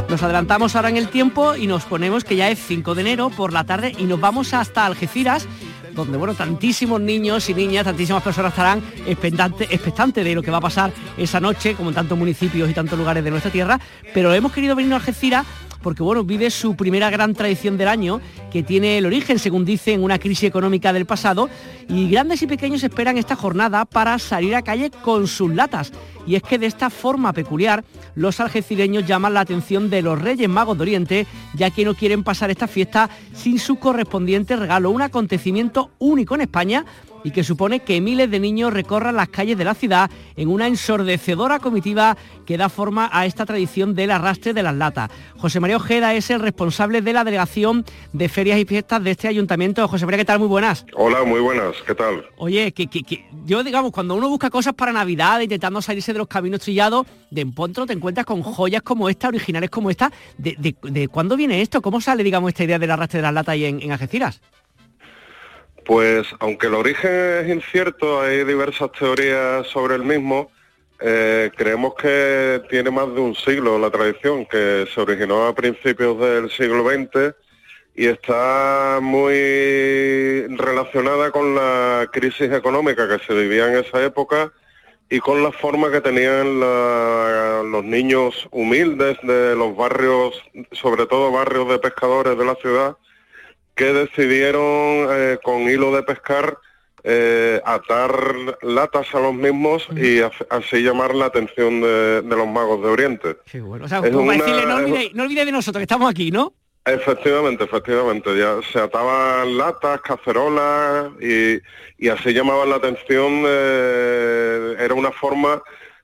Nos 0.09 0.21
adelantamos 0.25 0.75
ahora 0.75 0.89
en 0.89 0.97
el 0.97 1.11
tiempo 1.11 1.55
y 1.55 1.69
nos 1.69 1.85
ponemos 1.85 2.25
que 2.25 2.35
ya 2.35 2.51
es 2.51 2.59
5 2.59 2.97
de 2.97 3.03
enero 3.03 3.31
por 3.31 3.53
la 3.53 3.63
tarde 3.63 3.95
y 3.97 4.03
nos 4.03 4.19
vamos 4.19 4.53
hasta 4.53 4.85
Algeciras 4.85 5.47
donde 5.97 6.19
bueno, 6.19 6.35
tantísimos 6.35 7.01
niños 7.01 7.49
y 7.49 7.55
niñas, 7.55 7.85
tantísimas 7.85 8.23
personas 8.23 8.53
estarán 8.53 8.83
expectantes 9.07 10.25
de 10.25 10.35
lo 10.35 10.43
que 10.43 10.51
va 10.51 10.59
a 10.59 10.61
pasar 10.61 10.93
esa 11.17 11.41
noche, 11.41 11.75
como 11.75 11.89
en 11.89 11.95
tantos 11.95 12.17
municipios 12.17 12.71
y 12.71 12.75
tantos 12.75 12.99
lugares 12.99 13.25
de 13.25 13.31
nuestra 13.31 13.51
tierra, 13.51 13.81
pero 14.15 14.33
hemos 14.33 14.53
querido 14.53 14.77
venir 14.77 14.93
a 14.93 14.97
Algeciras 14.97 15.47
porque 15.87 16.03
bueno, 16.03 16.25
vive 16.25 16.51
su 16.51 16.75
primera 16.75 17.11
gran 17.11 17.33
tradición 17.33 17.79
del 17.79 17.87
año, 17.87 18.21
que 18.51 18.65
tiene 18.65 18.99
el 18.99 19.07
origen, 19.07 19.39
según 19.39 19.65
dice, 19.65 19.93
en 19.93 20.03
una 20.03 20.19
crisis 20.19 20.43
económica 20.43 20.93
del 20.93 21.07
pasado, 21.07 21.49
y 21.89 22.11
grandes 22.11 22.43
y 22.43 22.49
pequeños 22.49 22.83
esperan 22.83 23.19
esta 23.19 23.37
jornada 23.37 23.85
para 23.85 24.19
salir 24.19 24.57
a 24.57 24.63
calle 24.63 24.91
con 24.91 25.29
sus 25.29 25.55
latas. 25.55 25.93
Y 26.27 26.35
es 26.35 26.43
que 26.43 26.59
de 26.59 26.67
esta 26.67 26.91
forma 26.91 27.33
peculiar, 27.33 27.85
los 28.17 28.41
algecireños 28.41 29.07
llaman 29.07 29.35
la 29.35 29.43
atención 29.43 29.89
de 29.89 30.03
los 30.03 30.21
Reyes 30.21 30.49
Magos 30.49 30.77
de 30.77 30.83
Oriente, 30.83 31.27
ya 31.55 31.71
que 31.71 31.85
no 31.85 31.95
quieren 31.95 32.25
pasar 32.25 32.51
esta 32.51 32.67
fiesta 32.67 33.09
sin 33.33 33.61
su 33.61 33.77
correspondiente 33.77 34.57
regalo, 34.57 34.91
un 34.91 35.03
acontecimiento 35.03 35.93
único 36.01 36.35
en 36.35 36.41
España 36.41 36.85
y 37.27 37.33
que 37.33 37.43
supone 37.43 37.81
que 37.81 38.01
miles 38.01 38.31
de 38.31 38.39
niños 38.39 38.73
recorran 38.73 39.17
las 39.17 39.31
calles 39.31 39.59
de 39.59 39.65
la 39.65 39.75
ciudad 39.75 40.09
en 40.37 40.47
una 40.47 40.69
ensordecedora 40.69 41.59
comitiva 41.59 42.17
que 42.47 42.57
da 42.57 42.69
forma 42.69 43.11
a 43.13 43.27
esta 43.27 43.45
tradición 43.45 43.97
del 43.97 44.13
arrastre 44.13 44.55
de 44.55 44.63
las 44.63 44.77
latas. 44.77 45.11
José 45.37 45.59
María 45.59 45.75
Ojeda 45.75 46.15
es 46.15 46.31
el 46.31 46.39
responsable 46.39 47.03
de 47.03 47.13
la 47.13 47.25
delegación 47.25 47.85
de 48.13 48.29
ferias 48.29 48.61
y 48.61 48.65
fiestas 48.65 49.03
de 49.03 49.11
este 49.11 49.27
ayuntamiento. 49.27 49.89
José 49.89 50.07
María, 50.07 50.19
¿qué 50.19 50.25
tal? 50.25 50.39
Muy 50.39 50.47
buenas. 50.47 50.87
Hola, 50.95 51.25
muy 51.25 51.41
buenas, 51.41 51.75
¿qué 51.85 51.97
tal? 51.97 52.25
Oye, 52.37 52.71
que, 52.71 52.89
yo 53.45 53.65
digamos, 53.65 53.91
cuando 53.91 54.15
uno 54.15 54.29
busca 54.29 54.49
cosas 54.49 54.75
para 54.75 54.93
Navidad, 54.93 55.41
intentando 55.41 55.83
salirse 55.83 56.13
de 56.13 56.21
los 56.21 56.29
caminos 56.29 56.61
trillados, 56.61 57.09
de 57.33 57.41
encuentro 57.41 57.87
te 57.87 57.93
encuentras 57.93 58.25
con 58.25 58.45
joyas 58.45 58.83
como 58.83 59.09
esta, 59.09 59.27
originales 59.27 59.71
como 59.71 59.91
esta. 59.91 60.13
¿De, 60.39 61.09
cuándo 61.09 61.37
viene 61.37 61.61
esto? 61.61 61.83
¿Cómo 61.83 62.01
sale, 62.01 62.23
digamos, 62.23 62.51
esta 62.51 62.63
idea 62.63 62.79
del 62.79 62.93
arrastre 62.93 63.19
de 63.19 63.23
las 63.25 63.35
latas 63.35 63.55
ahí 63.55 63.65
en, 63.65 63.83
en 63.83 63.91
Algeciras? 63.91 64.41
Pues 65.87 66.27
aunque 66.41 66.67
el 66.67 66.75
origen 66.75 67.13
es 67.13 67.49
incierto, 67.49 68.21
hay 68.21 68.45
diversas 68.45 68.91
teorías 68.93 69.67
sobre 69.69 69.95
el 69.95 70.03
mismo. 70.03 70.51
eh, 71.01 71.51
creemos 71.57 71.95
que 71.95 72.63
tiene 72.71 72.91
más 72.91 73.07
de 73.15 73.21
un 73.21 73.35
siglo 73.35 73.79
la 73.79 73.91
tradición, 73.91 74.47
que 74.47 74.87
se 74.93 75.01
originó 75.01 75.47
a 75.47 75.55
principios 75.55 76.19
del 76.19 76.51
siglo 76.51 76.89
XX 76.89 77.35
y 77.95 78.07
está 78.07 78.99
muy 79.03 80.47
relacionada 80.57 81.31
con 81.31 81.55
la 81.55 82.09
crisis 82.13 82.51
económica 82.53 83.07
que 83.09 83.25
se 83.25 83.35
vivía 83.35 83.69
en 83.69 83.85
esa 83.85 84.03
época 84.03 84.53
y 85.09 85.21
con 85.21 85.43
la 85.43 85.53
forma 85.53 85.91
que 85.93 86.01
tenían 86.01 86.61
los 86.61 87.85
niños 87.85 88.49
humildes 88.51 89.19
de 89.23 89.55
los 89.55 89.77
barrios, 89.77 90.35
sobre 90.73 91.07
todo 91.07 91.31
barrios 91.31 91.69
de 91.69 91.79
pescadores 91.79 92.37
de 92.37 92.45
la 92.45 92.55
ciudad, 92.57 92.97
que 93.77 93.93
decidieron 93.93 95.07
eh, 95.11 95.39
con 95.43 95.61
hilo 95.71 95.95
de 95.95 96.03
pescar 96.03 96.59
eh, 97.05 97.61
atar 97.65 98.11
latas 98.63 99.15
a 99.15 99.21
los 99.21 99.33
mismos 99.35 99.87
y 99.95 100.21
así 100.51 100.79
llamar 100.83 101.15
la 101.15 101.27
atención 101.27 101.81
de, 101.81 102.23
de 102.23 102.37
los 102.37 102.49
magos 102.49 102.83
de 102.83 102.89
Oriente. 102.89 103.37
Qué 103.51 103.61
bueno. 103.61 103.85
O 103.85 103.89
sea, 103.89 103.99
Es 103.99 104.13
una- 104.13 104.33
decirle, 104.33 104.67
no 104.67 104.75
olvidéis, 104.77 105.15
no 105.15 105.23
olvidéis 105.23 105.47
de 105.47 105.53
nosotros, 105.53 105.79
que 105.81 105.85
estamos 105.85 106.11
aquí, 106.11 106.33
¿no? 106.33 106.53
Efectivamente, 106.85 107.65
efectivamente, 107.65 108.37
ya 108.39 108.59
se 108.73 108.79
ataban 108.81 109.57
latas, 109.59 110.01
cacerolas 110.03 111.11
y, 111.21 111.59
y 111.99 112.09
así 112.09 112.33
llamaban 112.33 112.71
la 112.71 112.77
atención, 112.77 113.43
eh, 113.47 114.77
era 114.79 114.95
una 114.95 115.11
forma 115.13 115.63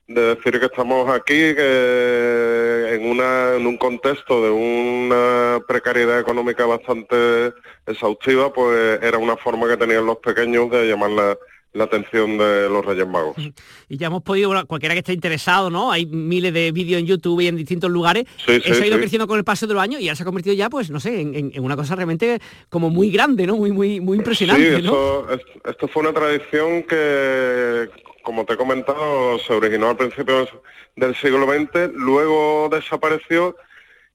de 0.08 0.34
decir 0.34 0.58
que 0.58 0.66
estamos 0.66 1.08
aquí 1.08 1.34
que 1.54 2.94
en, 2.94 3.06
una, 3.08 3.54
en 3.56 3.66
un 3.66 3.76
contexto 3.78 4.42
de 4.44 4.50
una 4.50 5.60
precariedad 5.66 6.18
económica 6.20 6.66
bastante 6.66 7.52
exhaustiva, 7.86 8.52
pues 8.52 9.00
era 9.02 9.18
una 9.18 9.36
forma 9.36 9.68
que 9.68 9.76
tenían 9.76 10.04
los 10.04 10.18
pequeños 10.18 10.70
de 10.70 10.86
llamar 10.88 11.10
la, 11.10 11.38
la 11.72 11.84
atención 11.84 12.36
de 12.36 12.68
los 12.68 12.84
Reyes 12.84 13.06
Magos. 13.06 13.36
Y 13.88 13.98
ya 13.98 14.06
hemos 14.06 14.22
podido, 14.22 14.48
bueno, 14.48 14.66
cualquiera 14.66 14.94
que 14.94 15.00
esté 15.00 15.12
interesado, 15.12 15.68
¿no? 15.68 15.92
Hay 15.92 16.06
miles 16.06 16.54
de 16.54 16.72
vídeos 16.72 16.98
en 17.00 17.06
YouTube 17.06 17.40
y 17.42 17.48
en 17.48 17.56
distintos 17.56 17.90
lugares. 17.90 18.24
Sí, 18.46 18.54
sí, 18.64 18.70
Eso 18.72 18.82
ha 18.82 18.86
ido 18.86 18.96
sí. 18.96 19.02
creciendo 19.02 19.26
con 19.28 19.36
el 19.36 19.44
paso 19.44 19.66
de 19.66 19.74
los 19.74 19.82
años 19.82 20.00
y 20.00 20.04
ya 20.06 20.16
se 20.16 20.22
ha 20.22 20.26
convertido 20.26 20.54
ya, 20.54 20.70
pues, 20.70 20.90
no 20.90 20.98
sé, 20.98 21.20
en, 21.20 21.34
en- 21.34 21.52
una 21.62 21.76
cosa 21.76 21.94
realmente 21.94 22.38
como 22.70 22.88
muy 22.88 23.10
grande, 23.10 23.46
¿no? 23.46 23.56
Muy, 23.56 23.70
muy, 23.70 24.00
muy 24.00 24.16
impresionante, 24.16 24.76
Sí, 24.78 24.82
¿no? 24.82 24.90
eso, 24.92 25.32
es- 25.34 25.70
esto 25.70 25.88
fue 25.88 26.02
una 26.02 26.12
tradición 26.14 26.84
que, 26.84 27.90
como 28.22 28.44
te 28.44 28.54
he 28.54 28.56
comentado, 28.56 29.38
se 29.38 29.52
originó 29.52 29.90
al 29.90 29.96
principio 29.96 30.48
del 30.96 31.14
siglo 31.16 31.46
XX, 31.46 31.92
luego 31.94 32.68
desapareció 32.70 33.56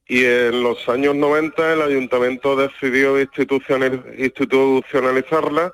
y 0.08 0.24
en 0.24 0.64
los 0.64 0.88
años 0.90 1.16
90 1.16 1.74
el 1.74 1.82
ayuntamiento 1.82 2.56
decidió 2.56 3.20
institucional- 3.20 4.04
institucionalizarla 4.18 5.74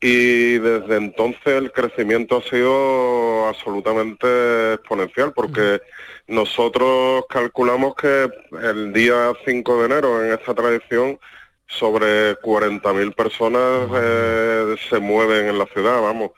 y 0.00 0.58
desde 0.58 0.96
entonces 0.96 1.46
el 1.46 1.70
crecimiento 1.72 2.38
ha 2.38 2.42
sido 2.42 3.46
absolutamente 3.46 4.74
exponencial 4.74 5.32
porque 5.32 5.80
nosotros 6.26 7.24
calculamos 7.28 7.94
que 7.94 8.28
el 8.62 8.92
día 8.92 9.32
5 9.44 9.78
de 9.78 9.86
enero 9.86 10.24
en 10.24 10.32
esta 10.32 10.54
tradición 10.54 11.18
sobre 11.66 12.36
40.000 12.40 13.14
personas 13.14 13.88
eh, 13.94 14.76
se 14.90 14.98
mueven 14.98 15.48
en 15.48 15.58
la 15.58 15.66
ciudad, 15.66 16.02
vamos. 16.02 16.32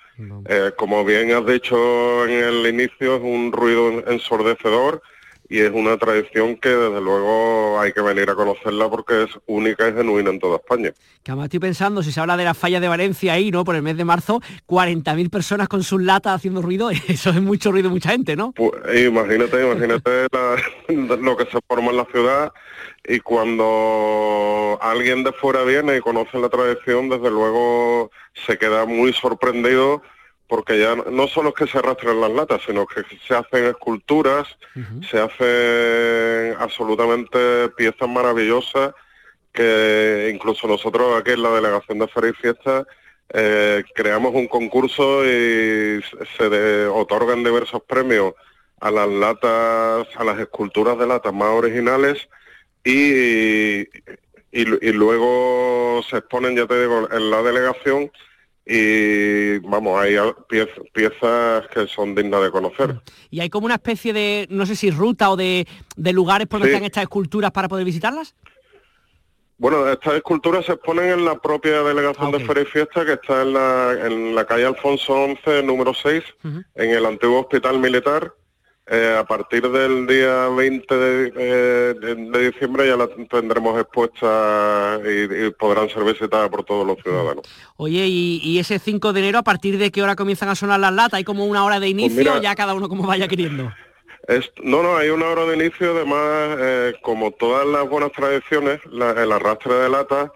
Eh, 0.49 0.73
como 0.77 1.05
bien 1.05 1.33
has 1.33 1.45
dicho 1.47 2.27
en 2.27 2.33
el 2.33 2.67
inicio, 2.67 3.17
es 3.17 3.23
un 3.23 3.51
ruido 3.53 4.07
ensordecedor 4.09 5.03
y 5.49 5.61
es 5.61 5.71
una 5.73 5.97
tradición 5.99 6.57
que 6.57 6.71
desde 6.71 7.01
luego 7.01 7.79
hay 7.79 7.93
que 7.93 8.01
venir 8.01 8.29
a 8.31 8.35
conocerla 8.35 8.89
porque 8.89 9.25
es 9.25 9.31
única 9.47 9.89
y 9.89 9.93
genuina 9.93 10.31
en 10.31 10.39
toda 10.39 10.57
España. 10.57 10.93
Que 11.23 11.31
además 11.33 11.47
estoy 11.47 11.61
pensando, 11.61 12.03
si 12.03 12.13
se 12.13 12.21
habla 12.21 12.37
de 12.37 12.45
las 12.45 12.57
fallas 12.57 12.81
de 12.81 12.89
Valencia 12.89 13.35
ahí, 13.35 13.51
¿no? 13.51 13.65
Por 13.65 13.77
el 13.77 13.83
mes 13.83 13.97
de 13.97 14.05
marzo, 14.05 14.41
40.000 14.67 15.31
personas 15.31 15.69
con 15.69 15.83
sus 15.83 16.03
latas 16.03 16.35
haciendo 16.37 16.63
ruido, 16.63 16.91
eso 17.09 17.31
es 17.31 17.41
mucho 17.43 17.71
ruido, 17.73 17.91
mucha 17.91 18.11
gente, 18.11 18.37
¿no? 18.37 18.53
Pues, 18.53 18.73
imagínate, 19.07 19.63
imagínate 19.63 20.27
la- 20.33 21.17
lo 21.17 21.37
que 21.37 21.45
se 21.47 21.59
forma 21.69 21.91
en 21.91 21.97
la 21.99 22.05
ciudad 22.07 22.53
y 23.07 23.21
cuando 23.21 24.79
alguien 24.81 25.25
de 25.25 25.33
fuera 25.33 25.63
viene 25.65 25.97
y 25.97 26.01
conoce 26.01 26.39
la 26.39 26.49
tradición, 26.49 27.09
desde 27.09 27.31
luego 27.31 28.11
se 28.47 28.57
queda 28.59 28.87
muy 28.87 29.13
sorprendido 29.13 30.03
porque 30.47 30.79
ya 30.79 30.95
no 30.95 31.27
solo 31.27 31.49
es 31.51 31.55
que 31.55 31.67
se 31.67 31.79
arrastren 31.79 32.21
las 32.21 32.31
latas, 32.31 32.61
sino 32.67 32.87
que 32.87 33.03
se 33.27 33.35
hacen 33.35 33.65
esculturas, 33.67 34.47
se 35.11 35.19
hacen 35.19 36.57
absolutamente 36.61 37.69
piezas 37.71 38.09
maravillosas 38.09 38.93
que 39.53 40.31
incluso 40.35 40.67
nosotros 40.67 41.19
aquí 41.19 41.31
en 41.33 41.43
la 41.43 41.51
delegación 41.51 41.99
de 42.01 42.09
Feria 42.09 42.31
y 42.31 42.35
Fiesta 42.35 42.85
eh, 43.33 43.85
creamos 43.95 44.35
un 44.35 44.47
concurso 44.49 45.25
y 45.25 46.03
se 46.37 46.49
de- 46.51 46.87
otorgan 46.87 47.43
diversos 47.45 47.83
premios 47.87 48.35
a 48.81 48.91
las 48.91 49.09
latas, 49.09 50.09
a 50.17 50.25
las 50.25 50.39
esculturas 50.41 50.99
de 50.99 51.07
latas 51.07 51.33
más 51.33 51.49
originales 51.51 52.29
y, 52.85 53.81
y, 53.83 53.89
y 54.53 54.93
luego 54.93 56.03
se 56.09 56.19
exponen, 56.19 56.57
ya 56.57 56.67
te 56.67 56.81
digo, 56.81 57.09
en 57.11 57.31
la 57.31 57.43
delegación 57.43 58.11
y 58.67 59.59
vamos, 59.59 60.01
hay 60.01 60.17
piezas, 60.49 60.79
piezas 60.93 61.67
que 61.69 61.87
son 61.87 62.15
dignas 62.15 62.43
de 62.43 62.51
conocer. 62.51 63.01
Y 63.31 63.41
hay 63.41 63.51
como 63.51 63.67
una 63.67 63.75
especie 63.75 64.13
de, 64.13 64.47
no 64.51 64.65
sé 64.65 64.75
si 64.77 64.91
ruta 64.91 65.31
o 65.31 65.37
de, 65.37 65.67
de 65.97 66.13
lugares 66.13 66.47
por 66.47 66.61
donde 66.61 66.71
Sí. 66.71 66.75
están 66.77 66.87
estas 66.87 67.03
esculturas 67.03 67.51
para 67.51 67.69
poder 67.69 67.85
visitarlas. 67.85 68.35
Bueno, 69.59 69.89
estas 69.89 70.15
esculturas 70.15 70.65
se 70.67 70.73
exponen 70.73 71.11
en 71.11 71.25
la 71.25 71.39
propia 71.41 71.83
delegación 71.83 72.33
de 72.33 72.41
Feria 72.41 72.63
y 72.65 72.67
Fiesta, 72.67 73.05
que 73.05 73.13
está 73.13 73.43
en 73.43 73.53
la, 73.53 73.93
en 74.07 74.35
la 74.35 74.45
calle 74.47 74.65
Alfonso 74.67 75.13
11, 75.15 75.63
número 75.63 75.95
6, 75.95 76.25
Ujú. 76.43 76.63
en 76.75 76.91
el 76.91 77.07
antiguo 77.07 77.41
hospital 77.41 77.79
militar. 77.79 78.35
Eh, 78.87 79.17
a 79.19 79.25
partir 79.25 79.67
del 79.71 80.07
día 80.07 80.47
20 80.49 80.95
de, 80.95 81.33
eh, 81.35 81.95
de- 81.99 82.51
diciembre 82.51 82.87
ya 82.87 82.97
la 82.99 83.09
tendremos 83.31 83.81
expuesta 83.81 85.01
y, 85.07 85.47
y 85.47 85.51
podrán 85.53 85.89
ser 85.89 86.05
visitadas 86.05 86.51
por 86.51 86.65
todos 86.65 86.87
los 86.87 86.99
ciudadanos. 87.03 87.45
Oye, 87.79 88.07
y, 88.07 88.41
y 88.43 88.59
ese 88.59 88.79
5 88.79 89.15
de 89.15 89.21
enero, 89.21 89.39
¿a 89.39 89.43
partir 89.43 89.79
de 89.79 89.91
qué 89.91 90.03
hora 90.03 90.17
comienzan 90.17 90.51
a 90.51 90.55
sonar 90.55 90.81
las 90.81 90.93
latas? 90.93 91.15
¿Hay 91.15 91.25
como 91.25 91.47
una 91.47 91.65
hora 91.65 91.81
de 91.81 91.89
inicio 91.89 92.15
Pues 92.15 92.27
mira- 92.27 92.39
o 92.39 92.43
ya 92.43 92.55
cada 92.55 92.75
uno 92.75 92.91
como 92.91 93.07
vaya 93.07 93.27
queriendo? 93.27 93.73
Es- 94.29 94.53
no, 94.63 94.83
no, 94.83 94.99
hay 94.99 95.09
una 95.09 95.29
hora 95.29 95.47
de 95.47 95.57
inicio, 95.57 95.93
además, 95.97 96.57
eh, 96.61 96.93
como 97.03 97.31
todas 97.31 97.67
las 97.67 97.89
buenas 97.89 98.13
tradiciones, 98.13 98.81
la- 98.91 99.13
el 99.13 99.33
arrastre 99.33 99.73
de 99.75 99.89
latas 99.89 100.31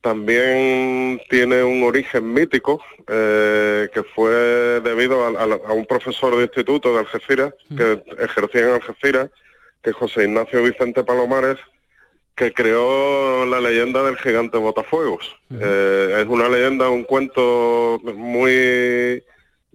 también 0.00 1.20
tiene 1.28 1.62
un 1.62 1.82
origen 1.82 2.32
mítico, 2.32 2.82
eh, 3.08 3.88
que 3.92 4.02
fue 4.02 4.32
debido 4.82 5.24
a, 5.24 5.28
a- 5.42 5.68
a 5.68 5.72
un 5.72 5.86
profesor 5.86 6.36
de 6.36 6.42
instituto 6.44 6.92
de 6.92 7.00
Algeciras, 7.00 7.54
que 7.76 8.02
ejercía 8.18 8.62
en 8.68 8.74
Algeciras, 8.74 9.30
que 9.82 9.90
es 9.90 9.96
José 9.96 10.24
Ignacio 10.24 10.62
Vicente 10.62 11.04
Palomares, 11.04 11.58
que 12.34 12.52
creó 12.52 13.44
la 13.46 13.60
leyenda 13.60 14.02
del 14.02 14.16
gigante 14.16 14.56
Botafuegos. 14.58 15.36
Eh, 15.50 16.18
es 16.22 16.26
una 16.26 16.48
leyenda, 16.48 16.88
un 16.88 17.04
cuento 17.04 18.00
muy 18.14 19.22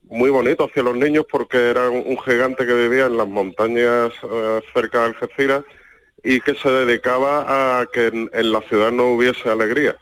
muy 0.08 0.30
bonito 0.30 0.66
hacia 0.66 0.84
los 0.84 0.96
niños 0.96 1.26
porque 1.32 1.58
era 1.58 1.90
un, 1.90 2.04
un 2.06 2.20
gigante 2.22 2.66
que 2.68 2.74
vivía 2.76 3.08
en 3.08 3.18
las 3.18 3.28
montañas 3.28 4.12
eh, 4.24 4.62
cerca 4.72 5.00
de 5.00 5.06
Algeciras 5.08 5.64
y 6.24 6.42
que 6.42 6.54
se 6.56 6.70
dedicaba 6.70 7.80
a 7.82 7.88
que 7.88 8.08
en, 8.08 8.30
en 8.34 8.52
la 8.52 8.62
ciudad 8.62 8.92
no 8.92 9.08
hubiese 9.14 9.50
alegría. 9.50 9.96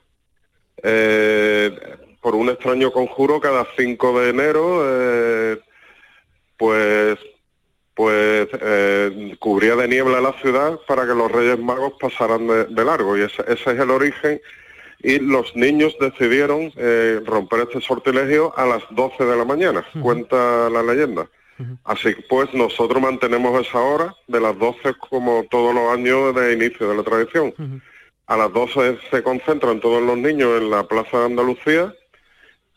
Eh, 0.82 1.78
por 2.22 2.36
un 2.36 2.50
extraño 2.50 2.92
conjuro, 2.92 3.40
cada 3.40 3.68
5 3.78 4.20
de 4.20 4.30
enero, 4.30 4.82
eh, 4.86 5.60
pues 6.58 7.20
pues 7.96 8.48
eh, 8.60 9.36
cubría 9.40 9.76
de 9.76 9.88
niebla 9.88 10.20
la 10.20 10.34
ciudad 10.34 10.80
para 10.88 11.06
que 11.06 11.14
los 11.14 11.32
Reyes 11.32 11.60
Magos 11.60 11.94
pasaran 12.00 12.48
de, 12.48 12.66
de 12.66 12.86
largo. 12.86 13.18
Y 13.18 13.22
ese, 13.22 13.44
ese 13.44 13.72
es 13.72 13.80
el 13.80 13.92
origen. 13.92 14.42
Y 15.04 15.20
los 15.20 15.56
niños 15.56 15.96
decidieron 16.00 16.72
eh, 16.78 17.22
romper 17.26 17.68
este 17.68 17.82
sortilegio 17.82 18.58
a 18.58 18.66
las 18.66 18.84
12 18.92 19.26
de 19.26 19.36
la 19.36 19.44
mañana, 19.44 19.86
cuenta 20.02 20.70
la 20.70 20.82
leyenda. 20.82 21.28
Así 21.84 22.16
pues 22.30 22.54
nosotros 22.54 23.02
mantenemos 23.02 23.66
esa 23.66 23.80
hora 23.80 24.16
de 24.28 24.40
las 24.40 24.58
12 24.58 24.96
como 25.10 25.46
todos 25.52 25.76
los 25.76 25.92
años 25.92 26.34
de 26.36 26.54
inicio 26.54 26.90
de 26.90 26.96
la 26.96 27.04
tradición. 27.04 27.54
A 28.34 28.38
las 28.38 28.52
12 28.52 28.98
se 29.12 29.22
concentran 29.22 29.80
todos 29.80 30.02
los 30.02 30.18
niños 30.18 30.60
en 30.60 30.72
la 30.72 30.82
Plaza 30.88 31.20
de 31.20 31.26
Andalucía, 31.26 31.94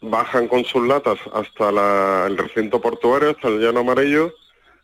bajan 0.03 0.49
con 0.49 0.67
sus 0.67 0.87
latas 0.87 1.19
hasta 1.33 1.73
la- 1.73 2.27
el 2.27 2.37
recinto 2.37 2.79
portuario, 2.79 3.31
hasta 3.31 3.49
el 3.49 3.61
llano 3.61 3.81
amarillo, 3.81 4.35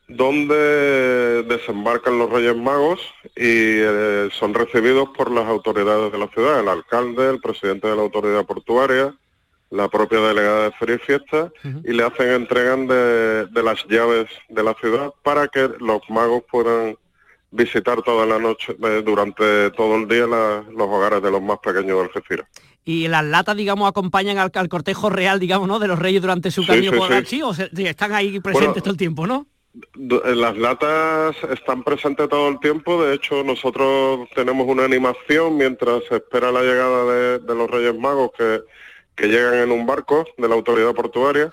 donde 0.09 1.43
desembarcan 1.47 2.19
los 2.19 2.31
Reyes 2.31 2.57
Magos 2.57 3.00
y 3.37 3.85
eh, 3.85 4.31
son 4.33 4.55
recibidos 4.55 5.11
por 5.11 5.31
las 5.31 5.47
autoridades 5.47 6.11
de 6.11 6.19
la 6.19 6.29
ciudad, 6.29 6.61
el 6.61 6.69
alcalde, 6.69 7.29
el 7.29 7.41
presidente 7.43 7.88
de 7.88 7.97
la 7.97 8.02
autoridad 8.02 8.47
portuaria, 8.47 9.14
la 9.69 9.88
propia 9.88 10.21
delegada 10.21 10.64
de 10.64 10.73
Feria 10.73 10.95
y 10.97 10.99
Fiesta, 11.00 11.52
y 11.85 11.93
le 11.93 12.02
hacen 12.02 12.29
entregan 12.31 12.87
de, 12.87 13.45
de 13.47 13.62
las 13.62 13.85
llaves 13.88 14.26
de 14.49 14.62
la 14.62 14.73
ciudad 14.81 15.12
para 15.23 15.49
que 15.49 15.69
los 15.81 16.00
magos 16.09 16.45
puedan 16.50 16.97
visitar 17.52 18.02
toda 18.02 18.26
la 18.26 18.38
noche, 18.38 18.75
eh, 18.82 19.02
durante 19.04 19.71
todo 19.71 19.97
el 19.97 20.09
día 20.09 20.26
la- 20.26 20.64
los 20.71 20.88
hogares 20.88 21.23
de 21.23 21.30
los 21.30 21.40
más 21.40 21.59
pequeños 21.59 21.99
de 21.99 22.04
Algeciras. 22.04 22.49
y 22.85 23.06
las 23.06 23.25
latas, 23.25 23.56
digamos, 23.56 23.88
acompañan 23.88 24.38
al, 24.38 24.68
cortejo 24.68 25.09
real, 25.09 25.38
digamos, 25.38 25.68
¿no? 25.68 25.78
De 25.78 25.87
los 25.87 26.00
reyes 26.00 26.21
durante 26.21 26.50
su 26.50 26.66
camino 26.66 26.90
por 26.90 27.25
sí. 27.26 27.40
o 27.40 27.52
están 27.52 28.12
ahí 28.12 28.40
presentes 28.40 28.82
todo 28.82 28.90
el 28.90 28.97
tiempo, 28.97 29.25
¿no? 29.25 29.47
Eh, 29.75 30.35
las 30.35 30.56
latas 30.56 31.37
están 31.50 31.82
presentes 31.82 32.28
todo 32.28 32.49
el 32.49 32.61
tiempo, 32.61 33.04
de 33.04 33.14
hecho 33.14 33.42
nosotros 33.42 34.28
tenemos 34.35 34.66
una 34.66 34.85
animación 34.85 35.56
mientras 35.56 36.02
se 36.09 36.16
espera 36.16 36.52
la 36.52 36.61
llegada 36.61 37.38
de, 37.38 37.54
los 37.54 37.71
Reyes 37.71 37.97
Magos 37.97 38.32
que, 38.37 38.61
que, 39.14 39.28
llegan 39.28 39.54
en 39.54 39.71
un 39.71 39.87
barco 39.87 40.26
de 40.37 40.49
la 40.49 40.56
autoridad 40.56 40.92
portuaria 40.92 41.50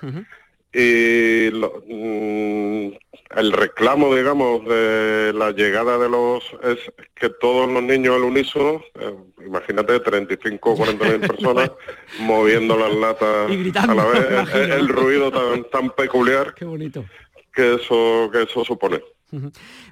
y 0.74 1.50
mm, 1.52 2.92
el 3.36 3.52
reclamo, 3.52 4.16
digamos, 4.16 4.66
de 4.66 5.32
la 5.36 5.52
llegada 5.52 5.98
de 5.98 6.10
los 6.10 6.44
es 6.64 6.92
que 7.16 7.30
todos 7.30 7.70
los 7.70 7.84
niños 7.84 8.16
al 8.16 8.24
unísono, 8.24 8.82
eh, 9.00 9.16
imagínate 9.46 10.00
35 10.00 10.72
o 10.72 10.76
40 10.76 11.06
mil 11.06 11.20
personas 11.20 11.72
moviendo 12.20 12.78
las 12.78 12.94
latas 12.94 13.52
a 13.88 13.94
la 13.94 14.06
vez, 14.06 14.56
el, 14.56 14.88
ruido 14.88 15.32
tan, 15.32 15.64
tan 15.66 15.90
peculiar. 15.92 16.54
Qué 16.56 16.66
bonito 16.66 17.06
que 17.54 17.76
eso, 17.76 18.30
que 18.32 18.44
eso 18.44 18.64
supone. 18.64 19.02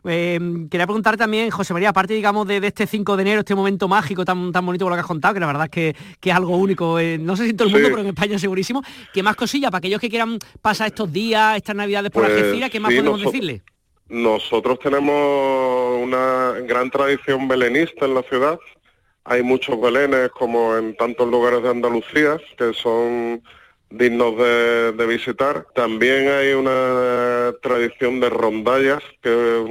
Em, 0.04 0.68
quería 0.70 0.88
preguntar 0.88 1.18
también, 1.18 1.50
José 1.50 1.74
María, 1.74 1.90
aparte 1.90 2.14
digamos 2.14 2.48
de, 2.48 2.58
este 2.58 2.88
5 2.88 3.16
de 3.16 3.22
enero, 3.22 3.40
este 3.40 3.56
momento 3.56 3.88
mágico 3.88 4.26
tan, 4.26 4.52
tan 4.52 4.66
bonito 4.66 4.86
como 4.86 4.92
lo 4.92 4.96
que 4.96 5.02
has 5.02 5.08
contado, 5.08 5.34
que 5.34 5.40
la 5.40 5.48
verdad 5.48 5.66
es 5.66 5.70
que, 5.70 5.96
es 6.30 6.36
algo 6.36 6.58
único, 6.58 7.00
eh, 7.00 7.18
no 7.18 7.36
sé 7.36 7.44
si 7.44 7.50
en 7.52 7.58
todo 7.58 7.68
el 7.68 7.74
mundo, 7.74 7.90
pero 7.90 8.02
en 8.02 8.08
España 8.08 8.40
segurísimo, 8.40 8.84
¿qué 9.14 9.22
más 9.22 9.36
cosillas 9.36 9.72
para 9.72 9.80
aquellos 9.80 10.02
que 10.02 10.10
quieran 10.10 10.40
pasar 10.62 10.88
estos 10.88 11.12
días, 11.12 11.58
estas 11.58 11.76
navidades 11.76 12.12
por 12.12 12.24
la 12.24 12.30
pues 12.30 12.42
Algeciras, 12.42 12.70
qué 12.70 12.80
más 12.80 12.94
podemos 12.94 13.22
decirle? 13.22 13.62
Nosotros 14.10 14.80
tenemos 14.80 16.02
una 16.02 16.54
gran 16.66 16.90
tradición 16.90 17.48
belenista 17.48 18.06
en 18.06 18.14
la 18.14 18.24
ciudad, 18.24 18.58
hay 19.26 19.44
muchos 19.44 19.80
belenes 19.80 20.30
como 20.30 20.78
en 20.78 20.96
tantos 20.96 21.30
lugares 21.30 21.62
de 21.62 21.70
Andalucía, 21.70 22.38
que 22.58 22.74
son 22.74 23.44
dignos 23.90 24.38
de, 24.38 25.08
visitar. 25.08 25.66
También 25.74 26.28
hay 26.28 26.52
una 26.52 27.54
tradición 27.62 28.20
de 28.20 28.30
rondallas, 28.30 29.02
que 29.22 29.30
es 29.30 29.70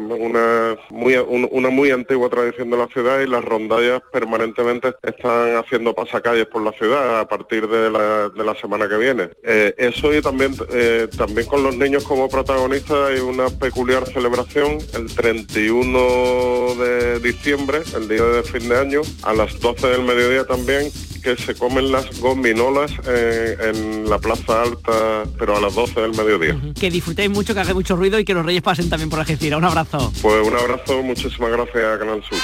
una 0.00 0.76
muy, 0.90 1.14
una 1.16 1.68
muy 1.68 1.90
antigua 1.90 2.30
tradición 2.30 2.70
de 2.70 2.78
la 2.78 2.86
ciudad 2.86 3.20
y 3.20 3.26
las 3.26 3.44
rondallas 3.44 4.00
permanentemente 4.12 4.94
están 5.02 5.56
haciendo 5.56 5.94
pasacalles 5.94 6.46
por 6.46 6.62
la 6.62 6.72
ciudad 6.72 7.20
a 7.20 7.28
partir 7.28 7.68
de 7.68 7.90
la, 7.90 8.30
de 8.30 8.44
la 8.44 8.54
semana 8.54 8.88
que 8.88 8.96
viene. 8.96 9.28
Eh, 9.44 9.74
eso 9.76 10.14
y 10.14 10.22
también, 10.22 10.54
eh, 10.72 11.06
también 11.16 11.46
con 11.46 11.62
los 11.62 11.76
niños 11.76 12.04
como 12.04 12.28
protagonistas 12.28 13.10
hay 13.10 13.20
una 13.20 13.50
peculiar 13.50 14.06
celebración 14.06 14.78
el 14.94 15.14
31 15.14 16.74
de 16.76 17.20
diciembre, 17.20 17.82
el 17.94 18.08
día 18.08 18.24
de 18.24 18.42
fin 18.42 18.68
de 18.68 18.78
año, 18.78 19.02
a 19.22 19.34
las 19.34 19.58
12 19.60 19.86
del 19.86 20.02
mediodía 20.02 20.44
también, 20.44 20.90
que 21.20 21.36
se 21.36 21.54
comen 21.54 21.92
las 21.92 22.20
gominolas 22.20 22.90
en 23.06 24.08
la 24.08 24.18
Plaza 24.18 24.62
Alta, 24.62 25.24
pero 25.38 25.56
a 25.56 25.60
las 25.60 25.74
12 25.74 26.00
del 26.00 26.10
mediodía. 26.14 26.58
Que 26.78 26.90
disfrutéis 26.90 27.30
mucho, 27.30 27.54
que 27.54 27.60
haga 27.60 27.74
mucho 27.74 27.96
ruido 27.96 28.18
y 28.18 28.24
que 28.24 28.34
los 28.34 28.44
reyes 28.44 28.62
pasen 28.62 28.88
también 28.88 29.10
por 29.10 29.20
Algeciras. 29.20 29.58
Un 29.58 29.64
abrazo. 29.64 30.12
Pues 30.22 30.46
un 30.46 30.56
abrazo, 30.56 31.02
muchísimas 31.02 31.50
gracias 31.50 31.84
a 31.84 31.98
Canal 31.98 32.22
Sur. 32.28 32.38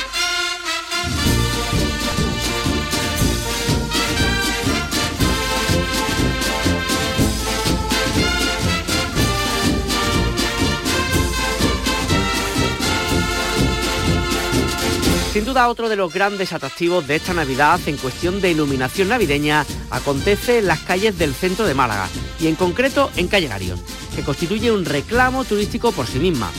Sin 15.34 15.44
duda 15.44 15.66
otro 15.66 15.88
de 15.88 15.96
los 15.96 16.14
grandes 16.14 16.52
atractivos 16.52 17.08
de 17.08 17.16
esta 17.16 17.34
Navidad 17.34 17.80
en 17.86 17.96
cuestión 17.96 18.40
de 18.40 18.52
iluminación 18.52 19.08
navideña 19.08 19.66
acontece 19.90 20.60
en 20.60 20.68
las 20.68 20.78
calles 20.78 21.18
del 21.18 21.34
centro 21.34 21.66
de 21.66 21.74
Málaga 21.74 22.06
y 22.38 22.46
en 22.46 22.54
concreto 22.54 23.10
en 23.16 23.26
Calle 23.26 23.48
Garión, 23.48 23.80
que 24.14 24.22
constituye 24.22 24.70
un 24.70 24.84
reclamo 24.84 25.44
turístico 25.44 25.90
por 25.90 26.06
sí 26.06 26.20
misma 26.20 26.52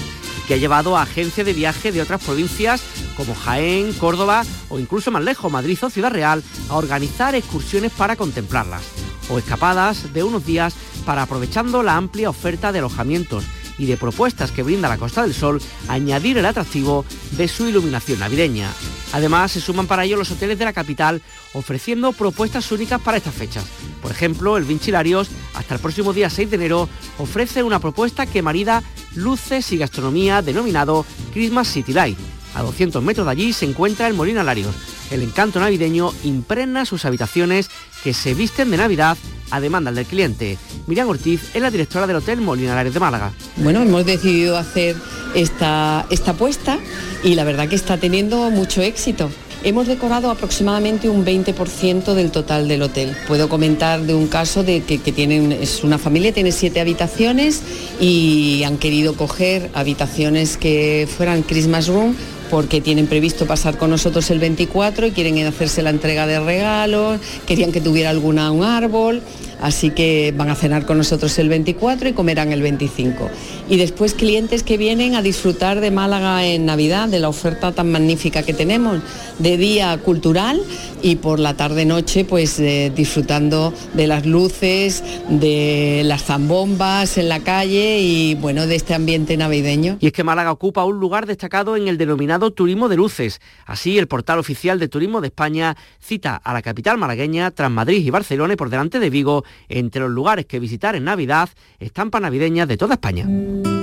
que 0.46 0.56
ha 0.56 0.58
llevado 0.58 0.98
a 0.98 1.04
agencias 1.04 1.46
de 1.46 1.54
viaje 1.54 1.94
de 1.94 2.02
otras 2.02 2.22
provincias 2.22 2.84
como 3.16 3.34
Jaén, 3.34 3.94
Córdoba 3.94 4.44
o 4.68 4.78
incluso 4.78 5.10
más 5.10 5.24
lejos, 5.24 5.50
Madrid 5.50 5.80
o 5.82 5.90
Ciudad 5.90 6.12
Real, 6.12 6.44
a 6.68 6.76
organizar 6.76 7.34
excursiones 7.34 7.94
para 7.94 8.18
contemplarlas 8.18 8.84
o 9.30 9.38
escapadas 9.38 10.12
de 10.12 10.22
unos 10.24 10.46
días 10.46 10.76
para 11.06 11.22
aprovechando 11.22 11.82
la 11.82 11.96
amplia 11.96 12.30
oferta 12.30 12.74
de 12.74 12.80
alojamientos 12.80 13.46
y 13.78 13.86
de 13.86 13.98
propuestas 13.98 14.52
que 14.52 14.64
brinda 14.64 14.90
la 14.90 14.98
Costa 14.98 15.24
del 15.24 15.34
Sol, 15.34 15.62
añadir 15.88 16.38
el 16.38 16.46
atractivo 16.46 17.06
de 17.32 17.48
su 17.48 17.68
iluminación 17.68 18.20
navideña. 18.20 18.70
Además, 19.14 19.52
se 19.52 19.62
suman 19.62 19.88
para 19.88 20.04
ello 20.04 20.18
los 20.18 20.32
hoteles 20.32 20.60
de 20.60 20.66
la 20.66 20.74
capital 20.74 21.22
ofreciendo 21.54 22.12
propuestas 22.12 22.72
únicas 22.72 23.02
para 23.02 23.18
estas 23.18 23.34
fechas. 23.34 23.66
Por 24.02 24.12
ejemplo, 24.12 24.58
el 24.58 24.66
Vinchilarios, 24.66 25.30
hasta 25.54 25.76
el 25.76 25.82
próximo 25.82 26.14
día 26.14 26.30
6 26.30 26.50
de 26.50 26.56
enero, 26.56 26.90
ofrece 27.18 27.64
una 27.64 27.80
propuesta 27.80 28.26
que 28.26 28.42
marida 28.42 28.84
luces 29.16 29.72
y 29.72 29.78
gastronomía 29.78 30.42
denominado 30.42 31.06
Christmas 31.34 31.68
City 31.70 31.94
Light. 31.94 32.18
A 32.56 32.62
200 32.62 33.04
metros 33.04 33.26
de 33.26 33.32
allí 33.32 33.54
se 33.54 33.66
encuentra 33.66 34.08
el 34.08 34.14
Molina 34.14 34.44
Larios. 34.44 34.76
El 35.12 35.22
encanto 35.22 35.60
navideño 35.60 36.12
impregna 36.24 36.86
sus 36.86 37.06
habitaciones 37.06 37.70
que 38.04 38.14
se 38.14 38.34
visten 38.34 38.72
de 38.72 38.78
Navidad 38.78 39.18
a 39.52 39.60
demanda 39.60 39.92
del 39.92 40.06
cliente. 40.06 40.58
Miriam 40.88 41.10
Ortiz 41.10 41.50
es 41.54 41.62
la 41.62 41.72
directora 41.72 42.08
del 42.08 42.18
Hotel 42.18 42.42
Molinalares 42.42 42.94
de 42.94 43.00
Málaga. 43.00 43.34
Bueno, 43.58 43.82
hemos 43.82 44.06
decidido 44.06 44.58
hacer 44.58 44.96
esta, 45.34 46.06
esta 46.10 46.32
apuesta 46.32 46.80
y 47.24 47.36
la 47.36 47.44
verdad 47.44 47.68
que 47.68 47.76
está 47.76 47.98
teniendo 47.98 48.50
mucho 48.52 48.82
éxito. 48.82 49.30
Hemos 49.66 49.88
decorado 49.88 50.30
aproximadamente 50.30 51.10
un 51.10 51.26
20% 51.26 52.14
del 52.14 52.30
total 52.30 52.68
del 52.68 52.84
hotel. 52.84 53.18
Puedo 53.28 53.50
comentar 53.50 54.00
de 54.02 54.14
un 54.14 54.28
caso 54.28 54.64
de 54.64 54.84
que, 54.84 55.00
tienen, 55.00 55.52
es 55.52 55.84
una 55.84 55.98
familia, 55.98 56.32
tiene 56.32 56.52
siete 56.52 56.80
habitaciones 56.80 57.64
y 58.00 58.62
han 58.64 58.78
querido 58.78 59.16
coger 59.16 59.72
habitaciones 59.74 60.58
que 60.58 61.08
fueran 61.18 61.42
Christmas 61.42 61.88
Room 61.88 62.16
porque 62.50 62.82
tienen 62.82 63.08
previsto 63.08 63.46
pasar 63.46 63.78
con 63.78 63.90
nosotros 63.90 64.30
el 64.32 64.40
24 64.40 65.08
y 65.08 65.12
quieren 65.12 65.46
hacerse 65.46 65.82
la 65.82 65.90
entrega 65.90 66.28
de 66.28 66.40
regalos, 66.40 67.20
querían 67.46 67.72
que 67.72 67.82
tuviera 67.82 68.10
alguna 68.10 68.52
un 68.52 68.64
árbol, 68.64 69.22
así 69.62 69.90
que 69.90 70.34
van 70.36 70.50
a 70.50 70.56
cenar 70.56 70.86
con 70.86 70.98
nosotros 70.98 71.38
el 71.40 71.50
24 71.50 72.10
y 72.10 72.14
comerán 72.14 72.52
el 72.52 72.62
25. 72.62 73.30
Y 73.68 73.78
después 73.78 74.14
clientes 74.14 74.64
que 74.64 74.78
vienen 74.78 75.16
a 75.16 75.22
disfrutar 75.22 75.80
de 75.80 75.90
Málaga 75.90 76.46
en 76.46 76.66
Navidad, 76.66 77.10
de 77.10 77.20
la 77.20 77.30
oferta 77.30 77.72
tan 77.72 77.92
magnífica 77.92 78.44
que 78.44 78.54
tenemos, 78.54 79.00
de 79.40 79.58
día 79.58 79.98
cultural 79.98 80.62
y 81.02 81.18
por 81.18 81.40
la 81.40 81.56
tarde-noche 81.56 82.26
pues 82.26 82.60
eh, 82.60 82.92
disfrutando 82.96 83.74
de 83.94 84.08
las 84.08 84.26
luces, 84.26 85.04
de 85.30 86.04
las 86.06 86.24
zambombas 86.24 87.18
en 87.18 87.30
la 87.30 87.42
calle 87.42 88.00
y 88.00 88.36
bueno, 88.36 88.68
de 88.68 88.76
este 88.76 88.94
ambiente 88.94 89.38
navideño. 89.38 89.98
Y 90.00 90.08
es 90.08 90.14
que 90.14 90.24
Málaga 90.24 90.52
ocupa 90.52 90.86
un 90.86 91.00
lugar 91.00 91.26
destacado 91.26 91.76
en 91.76 91.88
el 91.88 91.98
denominado 91.98 92.52
turismo 92.52 92.90
de 92.90 92.98
luces. 92.98 93.42
Así, 93.66 93.98
el 93.98 94.08
portal 94.08 94.40
oficial 94.40 94.80
de 94.80 94.88
Turismo 94.88 95.22
de 95.22 95.28
España 95.28 95.76
cita 96.00 96.36
a 96.36 96.54
la 96.54 96.62
capital 96.62 96.98
malagueña 96.98 97.52
tras 97.52 97.72
Madrid 97.72 98.06
y 98.06 98.10
Barcelona 98.10 98.54
y 98.54 98.58
por 98.58 98.70
delante 98.70 99.00
de 99.00 99.10
Vigo 99.10 99.44
entre 99.70 100.02
los 100.02 100.12
lugares 100.12 100.46
que 100.46 100.60
visitar 100.60 100.96
en 100.96 101.04
Navidad, 101.04 101.50
estampa 101.80 102.20
navideñas 102.20 102.68
de 102.68 102.78
toda 102.78 102.96
España. 102.96 103.28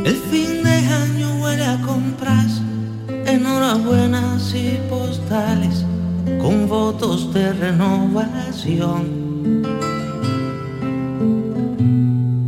El 0.05 0.17
fin 0.31 0.63
de 0.63 0.71
año 0.71 1.43
huele 1.43 1.65
a 1.65 1.81
compras, 1.81 2.61
enhorabuenas 3.27 4.55
y 4.55 4.79
postales 4.89 5.85
con 6.41 6.69
votos 6.69 7.33
de 7.33 7.53
renovación. 7.53 9.23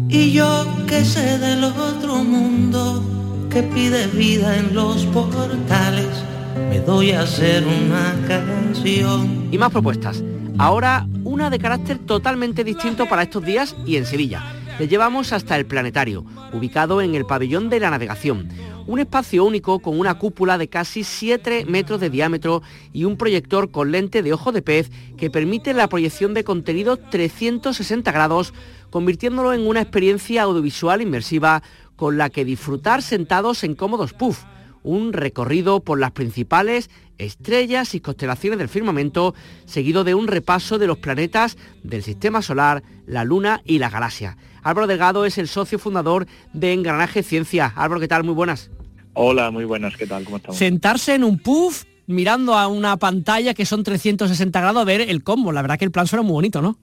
Y 0.09 0.33
yo 0.33 0.67
que 0.87 1.05
sé 1.05 1.39
del 1.39 1.65
otro 1.65 2.23
mundo 2.23 3.03
que 3.51 3.63
pide 3.63 4.07
vida 4.09 4.57
en 4.57 4.75
los 4.75 5.07
portales, 5.07 6.25
me 6.71 6.81
doy 6.81 7.13
a 7.13 7.23
hacer 7.23 7.65
una 7.67 8.15
canción. 8.29 9.49
Y 9.51 9.59
más 9.59 9.71
propuestas. 9.71 10.23
Ahora 10.59 11.07
una 11.25 11.51
de 11.51 11.59
carácter 11.59 11.99
totalmente 11.99 12.63
distinto 12.63 13.07
para 13.09 13.23
estos 13.23 13.45
días 13.45 13.75
y 13.87 13.97
en 13.97 14.07
Sevilla. 14.07 14.54
Le 14.79 14.89
llevamos 14.89 15.33
hasta 15.33 15.57
el 15.57 15.67
planetario, 15.67 16.25
ubicado 16.53 17.01
en 17.01 17.15
el 17.15 17.25
pabellón 17.25 17.71
de 17.71 17.79
la 17.79 17.91
navegación. 17.91 18.49
Un 18.87 18.99
espacio 18.99 19.45
único 19.45 19.79
con 19.79 19.99
una 19.99 20.19
cúpula 20.19 20.59
de 20.59 20.69
casi 20.69 21.05
7 21.05 21.65
metros 21.67 22.01
de 22.01 22.11
diámetro 22.11 22.61
y 22.93 23.05
un 23.05 23.17
proyector 23.17 23.71
con 23.71 23.93
lente 23.93 24.23
de 24.23 24.33
ojo 24.33 24.51
de 24.51 24.63
pez 24.63 24.91
que 25.17 25.31
permite 25.31 25.75
la 25.75 25.89
proyección 25.89 26.35
de 26.35 26.43
contenido 26.43 26.97
360 26.97 28.11
grados, 28.11 28.53
convirtiéndolo 28.91 29.53
en 29.53 29.65
una 29.65 29.81
experiencia 29.81 30.43
audiovisual 30.43 31.01
inmersiva 31.01 31.63
con 31.95 32.19
la 32.19 32.29
que 32.29 32.45
disfrutar 32.45 33.01
sentados 33.03 33.63
en 33.63 33.77
cómodos 33.77 34.13
puff 34.13 34.43
un 34.85 35.13
recorrido 35.13 35.81
por 35.81 35.99
las 35.99 36.13
principales 36.13 36.91
estrellas 37.19 37.95
y 37.95 38.01
constelaciones 38.01 38.59
del 38.59 38.69
firmamento, 38.69 39.35
seguido 39.65 40.05
de 40.05 40.15
un 40.15 40.29
repaso 40.29 40.79
de 40.79 40.87
los 40.87 40.99
planetas 40.99 41.57
del 41.83 42.03
Sistema 42.03 42.43
Solar, 42.43 42.83
la 43.07 43.25
Luna 43.25 43.63
y 43.65 43.79
la 43.79 43.91
galaxia. 43.91 44.37
Álvaro 44.63 44.87
Delgado 44.87 45.25
es 45.25 45.39
el 45.39 45.49
socio 45.49 45.79
fundador 45.79 46.27
de 46.53 46.73
Engranaje 46.73 47.23
Ciencia. 47.23 47.73
Álvaro, 47.75 48.01
¿qué 48.01 48.09
tal? 48.09 48.25
Muy 48.25 48.35
buenas. 48.35 48.71
Hola, 49.15 49.51
muy 49.51 49.65
buenas, 49.65 49.97
¿qué 49.97 50.07
tal? 50.07 50.25
¿Cómo 50.25 50.39
estamos? 50.39 50.57
Sentarse 50.57 51.15
en 51.15 51.25
un 51.25 51.39
puff 51.39 51.85
mirando 52.07 52.55
a 52.55 52.67
una 52.69 52.97
pantalla 52.97 53.55
que 53.55 53.67
son 53.67 53.83
360 53.83 54.61
grados 54.61 54.83
a 54.83 54.85
ver 54.85 55.01
el 55.03 55.23
combo. 55.23 55.53
La 55.53 55.63
verdad 55.63 55.79
que 55.79 55.85
el 55.85 55.91
plan 55.91 56.07
suena 56.07 56.23
muy 56.23 56.33
bonito, 56.33 56.61
¿no? 56.61 56.79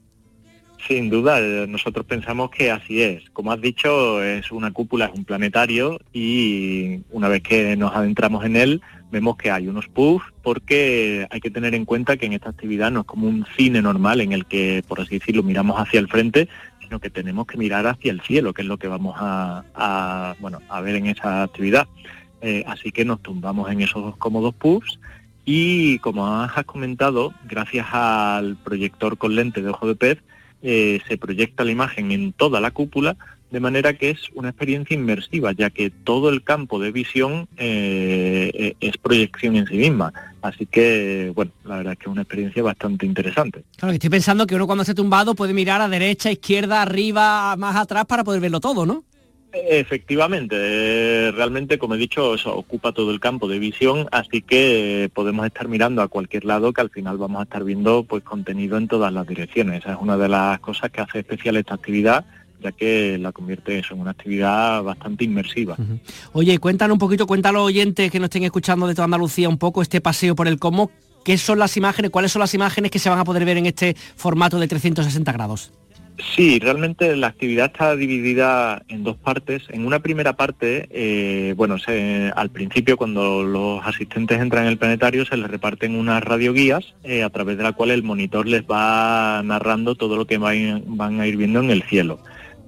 Sin 0.87 1.09
duda, 1.09 1.39
nosotros 1.67 2.05
pensamos 2.05 2.49
que 2.49 2.71
así 2.71 3.01
es. 3.01 3.29
Como 3.31 3.51
has 3.51 3.61
dicho, 3.61 4.23
es 4.23 4.51
una 4.51 4.71
cúpula, 4.71 5.05
es 5.05 5.13
un 5.13 5.25
planetario 5.25 5.99
y 6.11 7.01
una 7.11 7.27
vez 7.27 7.43
que 7.43 7.75
nos 7.77 7.95
adentramos 7.95 8.45
en 8.45 8.55
él, 8.55 8.81
vemos 9.11 9.37
que 9.37 9.51
hay 9.51 9.67
unos 9.67 9.87
puffs 9.87 10.25
porque 10.41 11.27
hay 11.29 11.39
que 11.39 11.51
tener 11.51 11.75
en 11.75 11.85
cuenta 11.85 12.17
que 12.17 12.25
en 12.25 12.33
esta 12.33 12.49
actividad 12.49 12.91
no 12.91 13.01
es 13.01 13.05
como 13.05 13.27
un 13.27 13.45
cine 13.55 13.81
normal 13.81 14.21
en 14.21 14.31
el 14.31 14.45
que, 14.45 14.83
por 14.87 15.01
así 15.01 15.19
decirlo, 15.19 15.43
miramos 15.43 15.79
hacia 15.79 15.99
el 15.99 16.07
frente, 16.07 16.47
sino 16.81 16.99
que 16.99 17.09
tenemos 17.09 17.45
que 17.45 17.57
mirar 17.57 17.85
hacia 17.85 18.11
el 18.11 18.21
cielo, 18.21 18.53
que 18.53 18.63
es 18.63 18.67
lo 18.67 18.77
que 18.77 18.87
vamos 18.87 19.15
a, 19.19 20.35
bueno, 20.39 20.61
a 20.67 20.81
ver 20.81 20.95
en 20.95 21.07
esa 21.07 21.43
actividad. 21.43 21.87
Eh, 22.41 22.63
así 22.65 22.91
que 22.91 23.05
nos 23.05 23.21
tumbamos 23.21 23.69
en 23.71 23.81
esos 23.81 24.03
dos 24.03 24.17
cómodos 24.17 24.55
puffs 24.55 24.99
y 25.45 25.99
como 25.99 26.27
has 26.27 26.65
comentado, 26.65 27.33
gracias 27.47 27.87
al 27.91 28.57
proyector 28.57 29.17
con 29.17 29.35
lente 29.35 29.61
de 29.61 29.69
ojo 29.69 29.87
de 29.87 29.95
pez, 29.95 30.17
eh, 30.61 30.99
se 31.07 31.17
proyecta 31.17 31.63
la 31.63 31.71
imagen 31.71 32.11
en 32.11 32.33
toda 32.33 32.59
la 32.59 32.71
cúpula, 32.71 33.17
de 33.49 33.59
manera 33.59 33.93
que 33.93 34.11
es 34.11 34.19
una 34.33 34.49
experiencia 34.49 34.95
inmersiva, 34.95 35.51
ya 35.51 35.69
que 35.69 35.89
todo 35.89 36.29
el 36.29 36.43
campo 36.43 36.79
de 36.79 36.91
visión 36.91 37.47
eh, 37.57 38.75
es 38.79 38.97
proyección 38.97 39.57
en 39.57 39.67
sí 39.67 39.75
misma. 39.75 40.13
Así 40.41 40.65
que, 40.65 41.31
bueno, 41.35 41.51
la 41.65 41.77
verdad 41.77 41.93
es 41.93 41.99
que 41.99 42.05
es 42.05 42.11
una 42.11 42.21
experiencia 42.21 42.63
bastante 42.63 43.05
interesante. 43.05 43.63
Claro, 43.75 43.93
estoy 43.93 44.09
pensando 44.09 44.47
que 44.47 44.55
uno 44.55 44.65
cuando 44.65 44.83
esté 44.83 44.95
tumbado 44.95 45.35
puede 45.35 45.53
mirar 45.53 45.81
a 45.81 45.89
derecha, 45.89 46.31
izquierda, 46.31 46.81
arriba, 46.81 47.55
más 47.57 47.75
atrás 47.75 48.05
para 48.05 48.23
poder 48.23 48.39
verlo 48.39 48.59
todo, 48.61 48.85
¿no? 48.85 49.03
Efectivamente, 49.53 50.55
eh, 50.57 51.31
realmente, 51.31 51.77
como 51.77 51.95
he 51.95 51.97
dicho, 51.97 52.35
eso 52.35 52.55
ocupa 52.55 52.93
todo 52.93 53.11
el 53.11 53.19
campo 53.19 53.47
de 53.47 53.59
visión, 53.59 54.07
así 54.11 54.41
que 54.41 55.09
podemos 55.13 55.45
estar 55.45 55.67
mirando 55.67 56.01
a 56.01 56.07
cualquier 56.07 56.45
lado 56.45 56.71
que 56.71 56.81
al 56.81 56.89
final 56.89 57.17
vamos 57.17 57.41
a 57.41 57.43
estar 57.43 57.63
viendo 57.63 58.03
pues 58.03 58.23
contenido 58.23 58.77
en 58.77 58.87
todas 58.87 59.11
las 59.11 59.27
direcciones. 59.27 59.81
Esa 59.81 59.93
es 59.93 59.97
una 59.99 60.17
de 60.17 60.29
las 60.29 60.59
cosas 60.61 60.89
que 60.91 61.01
hace 61.01 61.19
especial 61.19 61.57
esta 61.57 61.75
actividad 61.75 62.25
ya 62.61 62.71
que 62.71 63.17
la 63.17 63.31
convierte 63.31 63.79
eso 63.79 63.93
en 63.93 64.01
una 64.01 64.11
actividad 64.11 64.83
bastante 64.83 65.23
inmersiva. 65.23 65.75
Oye, 66.33 66.59
cuéntanos 66.59 66.93
un 66.93 66.99
poquito, 66.99 67.25
los 67.27 67.61
oyentes 67.63 68.11
que 68.11 68.19
nos 68.19 68.27
estén 68.27 68.43
escuchando 68.43 68.87
de 68.87 68.93
toda 68.93 69.05
Andalucía 69.05 69.49
un 69.49 69.57
poco 69.57 69.81
este 69.81 69.99
paseo 69.99 70.35
por 70.35 70.47
el 70.47 70.59
Como, 70.59 70.91
¿qué 71.25 71.37
son 71.37 71.59
las 71.59 71.75
imágenes, 71.75 72.11
cuáles 72.11 72.31
son 72.31 72.41
las 72.41 72.53
imágenes 72.53 72.91
que 72.91 72.99
se 72.99 73.09
van 73.09 73.19
a 73.19 73.23
poder 73.23 73.45
ver 73.45 73.57
en 73.57 73.65
este 73.65 73.95
formato 74.15 74.59
de 74.59 74.67
360 74.67 75.31
grados? 75.31 75.71
Sí, 76.17 76.59
realmente 76.59 77.15
la 77.15 77.27
actividad 77.27 77.67
está 77.67 77.95
dividida 77.95 78.83
en 78.87 79.03
dos 79.03 79.17
partes. 79.17 79.63
En 79.69 79.85
una 79.85 79.99
primera 79.99 80.33
parte, 80.33 80.87
eh, 80.91 81.53
bueno, 81.55 81.77
al 82.35 82.49
principio 82.51 82.97
cuando 82.97 83.43
los 83.43 83.85
asistentes 83.85 84.39
entran 84.39 84.63
en 84.63 84.69
el 84.69 84.77
planetario 84.77 85.25
se 85.25 85.37
les 85.37 85.49
reparten 85.49 85.95
unas 85.95 86.23
radioguías 86.23 86.93
eh, 87.03 87.23
a 87.23 87.29
través 87.29 87.57
de 87.57 87.63
la 87.63 87.73
cual 87.73 87.91
el 87.91 88.03
monitor 88.03 88.47
les 88.47 88.63
va 88.63 89.41
narrando 89.43 89.95
todo 89.95 90.15
lo 90.15 90.27
que 90.27 90.37
van, 90.37 91.19
a 91.19 91.27
ir 91.27 91.37
viendo 91.37 91.59
en 91.59 91.71
el 91.71 91.83
cielo. 91.83 92.19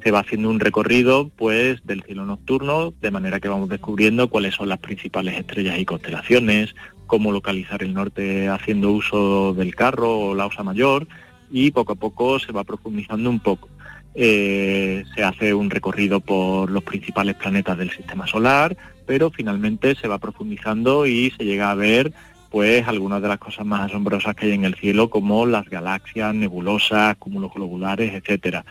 Se 0.04 0.12
va 0.12 0.20
haciendo 0.20 0.50
un 0.50 0.60
recorrido 0.60 1.30
pues 1.30 1.86
del 1.86 2.04
cielo 2.04 2.26
nocturno, 2.26 2.94
de 3.02 3.12
manera 3.12 3.40
que 3.40 3.50
vamos 3.50 3.70
descubriendo 3.70 4.30
cuáles 4.30 4.56
son 4.56 4.70
las 4.70 4.80
principales 4.80 5.38
estrellas 5.38 5.80
y 5.80 5.86
constelaciones, 5.86 6.76
cómo 7.08 7.32
localizar 7.32 7.84
el 7.84 7.94
norte 7.94 8.50
haciendo 8.50 8.92
uso 8.92 9.54
del 9.54 9.76
carro 9.76 10.20
o 10.20 10.36
la 10.36 10.48
osa 10.48 10.64
mayor, 10.64 11.08
y 11.54 11.70
poco 11.70 11.94
a 11.94 11.96
poco 11.96 12.40
se 12.40 12.52
va 12.52 12.64
profundizando 12.64 13.30
un 13.30 13.40
poco. 13.40 13.70
Eh, 14.16 15.04
se 15.16 15.24
hace 15.24 15.54
un 15.54 15.70
recorrido 15.70 16.20
por 16.20 16.70
los 16.70 16.84
principales 16.84 17.36
planetas 17.36 17.78
del 17.78 17.92
sistema 17.92 18.26
solar, 18.26 18.76
pero 19.06 19.30
finalmente 19.30 19.96
se 19.96 20.08
va 20.08 20.18
profundizando 20.18 21.06
y 21.06 21.32
se 21.38 21.46
llega 21.46 21.70
a 21.70 21.76
ver 21.76 22.12
pues 22.50 22.88
algunas 22.88 23.22
de 23.22 23.28
las 23.28 23.38
cosas 23.38 23.66
más 23.66 23.82
asombrosas 23.82 24.36
que 24.36 24.48
hay 24.48 24.54
en 24.54 24.66
el 24.66 24.76
cielo, 24.76 25.10
como 25.10 25.46
las 25.46 25.70
galaxias, 25.70 26.34
nebulosas, 26.34 27.18
cúmulos 27.18 27.54
globulares, 27.54 28.14
etcétera. 28.14 28.66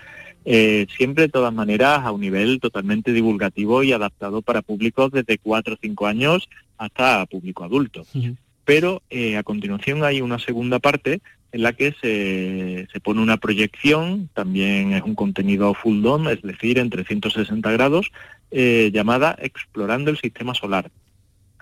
Eh, 0.44 0.86
siempre 0.96 1.24
de 1.24 1.28
todas 1.28 1.54
maneras 1.54 2.00
a 2.04 2.10
un 2.10 2.20
nivel 2.20 2.58
totalmente 2.60 3.12
divulgativo 3.12 3.84
y 3.84 3.92
adaptado 3.92 4.42
para 4.42 4.62
públicos 4.62 5.12
desde 5.12 5.38
4 5.38 5.74
o 5.74 5.78
5 5.80 6.06
años 6.06 6.48
hasta 6.78 7.26
público 7.26 7.62
adulto. 7.62 8.04
Pero 8.64 9.02
eh, 9.10 9.36
a 9.36 9.44
continuación 9.44 10.02
hay 10.02 10.20
una 10.20 10.40
segunda 10.40 10.80
parte 10.80 11.20
en 11.52 11.62
la 11.62 11.74
que 11.74 11.94
se, 12.00 12.88
se, 12.90 13.00
pone 13.00 13.20
una 13.20 13.36
proyección, 13.36 14.30
también 14.32 14.94
es 14.94 15.02
un 15.02 15.14
contenido 15.14 15.74
full 15.74 16.02
dome, 16.02 16.32
es 16.32 16.42
decir, 16.42 16.78
en 16.78 16.88
360 16.88 17.70
grados, 17.70 18.10
eh, 18.50 18.90
llamada 18.92 19.36
Explorando 19.40 20.10
el 20.10 20.18
Sistema 20.18 20.54
Solar. 20.54 20.90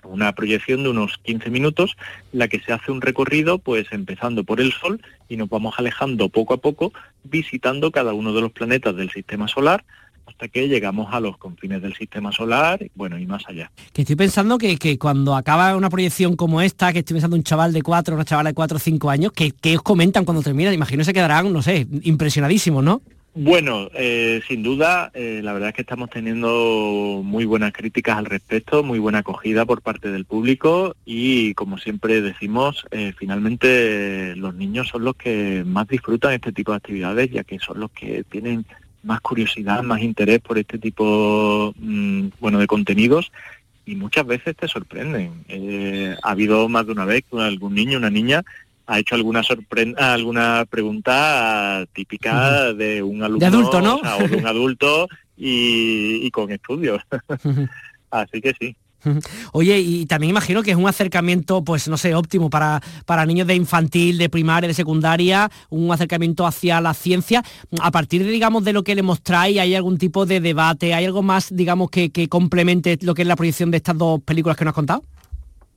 Una 0.03 0.33
proyección 0.33 0.83
de 0.83 0.89
unos 0.89 1.17
15 1.19 1.49
minutos, 1.49 1.95
en 2.33 2.39
la 2.39 2.47
que 2.47 2.59
se 2.59 2.73
hace 2.73 2.91
un 2.91 3.01
recorrido, 3.01 3.59
pues 3.59 3.87
empezando 3.91 4.43
por 4.43 4.59
el 4.59 4.71
Sol 4.71 5.01
y 5.29 5.37
nos 5.37 5.49
vamos 5.49 5.75
alejando 5.77 6.29
poco 6.29 6.53
a 6.53 6.57
poco, 6.57 6.91
visitando 7.23 7.91
cada 7.91 8.13
uno 8.13 8.33
de 8.33 8.41
los 8.41 8.51
planetas 8.51 8.95
del 8.95 9.11
Sistema 9.11 9.47
Solar, 9.47 9.83
hasta 10.31 10.47
que 10.47 10.67
llegamos 10.67 11.13
a 11.13 11.19
los 11.19 11.37
confines 11.37 11.81
del 11.81 11.93
sistema 11.93 12.31
solar, 12.31 12.79
bueno, 12.95 13.19
y 13.19 13.25
más 13.25 13.43
allá. 13.47 13.71
Que 13.93 14.01
estoy 14.01 14.15
pensando 14.15 14.57
que, 14.57 14.97
cuando 14.97 15.35
acaba 15.35 15.75
una 15.75 15.89
proyección 15.89 16.35
como 16.35 16.61
esta, 16.61 16.91
que 16.93 16.99
estoy 16.99 17.15
pensando 17.15 17.35
un 17.35 17.43
chaval 17.43 17.73
de 17.73 17.81
cuatro, 17.81 18.15
una 18.15 18.25
chavala 18.25 18.49
de 18.49 18.53
cuatro 18.53 18.77
o 18.77 18.79
cinco 18.79 19.09
años, 19.09 19.31
que, 19.33 19.53
os 19.75 19.81
comentan 19.81 20.25
cuando 20.25 20.41
terminan? 20.41 20.73
Imagino 20.73 21.01
que 21.01 21.05
se 21.05 21.13
quedarán, 21.13 21.51
no 21.51 21.61
sé, 21.61 21.87
impresionadísimos, 22.03 22.83
¿no? 22.83 23.01
Bueno, 23.33 23.89
eh, 23.93 24.41
sin 24.45 24.61
duda, 24.61 25.09
eh, 25.13 25.39
la 25.41 25.53
verdad 25.53 25.69
es 25.69 25.75
que 25.75 25.83
estamos 25.83 26.09
teniendo 26.09 27.21
muy 27.23 27.45
buenas 27.45 27.71
críticas 27.71 28.17
al 28.17 28.25
respecto, 28.25 28.83
muy 28.83 28.99
buena 28.99 29.19
acogida 29.19 29.65
por 29.65 29.81
parte 29.81 30.11
del 30.11 30.25
público 30.25 30.97
y, 31.05 31.53
como 31.53 31.77
siempre 31.77 32.21
decimos, 32.21 32.85
eh, 32.91 33.13
finalmente 33.17 34.35
los 34.35 34.53
niños 34.53 34.89
son 34.89 35.05
los 35.05 35.15
que 35.15 35.63
más 35.65 35.87
disfrutan 35.87 36.33
este 36.33 36.51
tipo 36.51 36.71
de 36.71 36.77
actividades, 36.77 37.31
ya 37.31 37.45
que 37.45 37.57
son 37.59 37.79
los 37.79 37.91
que 37.91 38.25
tienen 38.25 38.65
más 39.03 39.21
curiosidad, 39.21 39.83
más 39.83 40.01
interés 40.01 40.39
por 40.39 40.57
este 40.57 40.77
tipo 40.77 41.73
mm, 41.77 42.27
bueno 42.39 42.59
de 42.59 42.67
contenidos 42.67 43.31
y 43.85 43.95
muchas 43.95 44.25
veces 44.25 44.55
te 44.55 44.67
sorprenden. 44.67 45.43
Eh, 45.47 46.15
ha 46.21 46.31
habido 46.31 46.69
más 46.69 46.85
de 46.85 46.91
una 46.91 47.05
vez 47.05 47.23
que 47.29 47.39
algún 47.39 47.73
niño, 47.73 47.97
una 47.97 48.09
niña 48.09 48.43
ha 48.87 48.99
hecho 48.99 49.15
alguna 49.15 49.43
sorprenda, 49.43 50.13
alguna 50.13 50.65
pregunta 50.69 51.85
típica 51.93 52.73
de 52.73 53.01
un 53.01 53.23
alumno 53.23 53.45
adulto, 53.45 53.81
¿no? 53.81 53.95
o, 53.95 54.27
de 54.27 54.35
un 54.35 54.47
adulto 54.47 55.07
y, 55.37 56.25
y 56.25 56.31
con 56.31 56.51
estudios. 56.51 57.01
Así 58.11 58.41
que 58.41 58.53
sí. 58.59 58.75
Oye, 59.53 59.79
y 59.79 60.05
también 60.05 60.31
imagino 60.31 60.63
que 60.63 60.71
es 60.71 60.77
un 60.77 60.87
acercamiento, 60.87 61.63
pues 61.63 61.87
no 61.87 61.97
sé, 61.97 62.15
óptimo 62.15 62.49
para, 62.49 62.81
para 63.05 63.25
niños 63.25 63.47
de 63.47 63.55
infantil, 63.55 64.17
de 64.17 64.29
primaria, 64.29 64.67
de 64.67 64.73
secundaria, 64.73 65.49
un 65.69 65.91
acercamiento 65.91 66.45
hacia 66.45 66.81
la 66.81 66.93
ciencia. 66.93 67.43
A 67.81 67.91
partir 67.91 68.23
de, 68.23 68.31
digamos, 68.31 68.63
de 68.63 68.73
lo 68.73 68.83
que 68.83 68.95
le 68.95 69.03
mostráis, 69.03 69.59
¿hay 69.59 69.75
algún 69.75 69.97
tipo 69.97 70.25
de 70.25 70.39
debate? 70.39 70.93
¿Hay 70.93 71.05
algo 71.05 71.23
más, 71.23 71.55
digamos, 71.55 71.89
que, 71.89 72.11
que 72.11 72.27
complemente 72.27 72.97
lo 73.01 73.13
que 73.13 73.23
es 73.23 73.27
la 73.27 73.35
proyección 73.35 73.71
de 73.71 73.77
estas 73.77 73.97
dos 73.97 74.21
películas 74.21 74.57
que 74.57 74.65
nos 74.65 74.71
has 74.71 74.75
contado? 74.75 75.03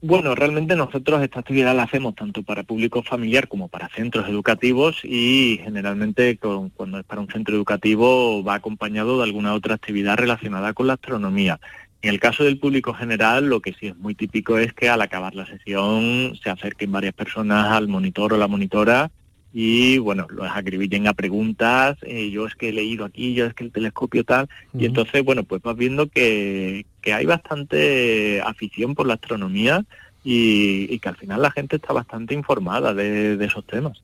Bueno, 0.07 0.35
realmente 0.35 0.77
nosotros 0.77 1.23
esta 1.23 1.41
actividad 1.41 1.75
la 1.75 1.85
hacemos 1.85 2.15
tanto 2.15 2.43
para 2.43 2.63
público 2.63 3.03
familiar 3.03 3.49
como 3.49 3.69
para 3.69 3.89
centros 3.89 4.29
educativos 4.29 5.01
y 5.03 5.59
generalmente 5.65 6.37
cuando 6.37 6.99
es 6.99 7.07
para 7.07 7.23
un 7.23 7.29
centro 7.29 7.57
educativo 7.57 8.45
va 8.45 8.57
acompañado 8.57 9.17
de 9.17 9.25
alguna 9.25 9.55
otra 9.55 9.77
actividad 9.77 10.19
relacionada 10.19 10.75
con 10.75 10.89
la 10.89 10.93
astronomía. 10.93 11.59
En 12.05 12.11
el 12.11 12.21
caso 12.21 12.45
del 12.45 12.59
público 12.59 12.93
general, 12.93 13.49
lo 13.49 13.61
que 13.61 13.73
sí 13.73 13.87
es 13.87 13.97
muy 13.97 14.15
típico 14.15 14.59
es 14.59 14.75
que 14.75 14.91
al 14.91 15.01
acabar 15.01 15.35
la 15.35 15.47
sesión 15.47 16.37
se 16.37 16.51
acerquen 16.51 16.93
varias 16.93 17.15
personas 17.15 17.73
al 17.73 17.89
monitor 17.89 18.35
o 18.35 18.37
la 18.37 18.47
monitora 18.47 19.11
y 19.55 19.97
bueno, 19.97 20.27
los 20.29 20.47
acribillen 20.51 21.09
a 21.09 21.15
preguntas, 21.15 21.97
eh, 22.03 22.29
yo 22.29 22.47
es 22.47 22.57
que 22.57 22.69
he 22.69 22.73
leído 22.75 23.07
aquí, 23.07 23.33
yo 23.33 23.47
es 23.47 23.55
que 23.55 23.65
el 23.65 23.73
telescopio 23.73 24.23
tal, 24.23 24.51
y 24.79 24.85
entonces 24.85 25.25
bueno, 25.25 25.45
pues 25.45 25.63
vas 25.63 25.77
viendo 25.77 26.07
que, 26.07 26.85
hay 27.11 27.25
bastante 27.25 28.43
afición 28.43 28.95
por 28.95 29.07
la 29.07 29.15
astronomía 29.15 29.83
y, 30.23 30.99
que 30.99 31.09
al 31.09 31.17
final 31.17 31.41
la 31.41 31.53
gente 31.53 31.77
está 31.77 31.95
bastante 31.95 32.35
informada 32.35 32.93
de 32.93 33.43
esos 33.43 33.67
temas. 33.67 34.03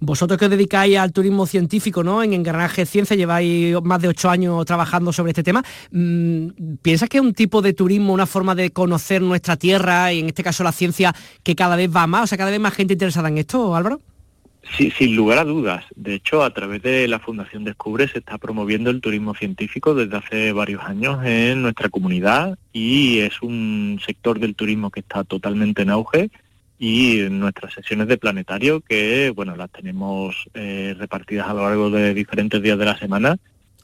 Vosotros 0.00 0.38
que 0.38 0.46
os 0.46 0.50
dedicáis 0.50 0.98
al 0.98 1.12
turismo 1.12 1.46
científico, 1.46 2.02
¿no? 2.02 2.22
En 2.22 2.32
Engranaje 2.32 2.86
Ciencia 2.86 3.16
lleváis 3.16 3.74
más 3.82 4.00
de 4.00 4.08
ocho 4.08 4.30
años 4.30 4.64
trabajando 4.64 5.12
sobre 5.12 5.30
este 5.30 5.42
tema. 5.42 5.62
Mm, 5.90 6.76
¿Piensas 6.82 7.08
que 7.08 7.18
es 7.18 7.22
un 7.22 7.34
tipo 7.34 7.62
de 7.62 7.72
turismo, 7.72 8.12
una 8.12 8.26
forma 8.26 8.54
de 8.54 8.70
conocer 8.70 9.22
nuestra 9.22 9.56
tierra 9.56 10.12
y 10.12 10.20
en 10.20 10.26
este 10.26 10.42
caso 10.42 10.64
la 10.64 10.72
ciencia 10.72 11.14
que 11.42 11.54
cada 11.54 11.76
vez 11.76 11.94
va 11.94 12.06
más? 12.06 12.24
O 12.24 12.26
sea, 12.26 12.38
cada 12.38 12.50
vez 12.50 12.60
más 12.60 12.74
gente 12.74 12.94
interesada 12.94 13.28
en 13.28 13.38
esto, 13.38 13.74
Álvaro. 13.74 14.00
Sí, 14.76 14.90
sin 14.90 15.14
lugar 15.14 15.38
a 15.38 15.44
dudas. 15.44 15.84
De 15.94 16.14
hecho, 16.14 16.42
a 16.42 16.52
través 16.52 16.82
de 16.82 17.06
la 17.06 17.20
Fundación 17.20 17.64
Descubre 17.64 18.08
se 18.08 18.18
está 18.18 18.38
promoviendo 18.38 18.90
el 18.90 19.00
turismo 19.00 19.34
científico 19.34 19.94
desde 19.94 20.16
hace 20.16 20.52
varios 20.52 20.82
años 20.82 21.24
en 21.24 21.62
nuestra 21.62 21.90
comunidad 21.90 22.58
y 22.72 23.18
es 23.20 23.40
un 23.42 24.00
sector 24.04 24.40
del 24.40 24.54
turismo 24.54 24.90
que 24.90 25.00
está 25.00 25.22
totalmente 25.22 25.82
en 25.82 25.90
auge 25.90 26.30
y 26.78 27.20
nuestras 27.30 27.72
sesiones 27.74 28.08
de 28.08 28.18
planetario 28.18 28.80
que 28.80 29.30
bueno 29.30 29.56
las 29.56 29.70
tenemos 29.70 30.48
eh, 30.54 30.94
repartidas 30.98 31.48
a 31.48 31.54
lo 31.54 31.62
largo 31.62 31.90
de 31.90 32.14
diferentes 32.14 32.60
días 32.62 32.78
de 32.78 32.84
la 32.84 32.98
semana. 32.98 33.38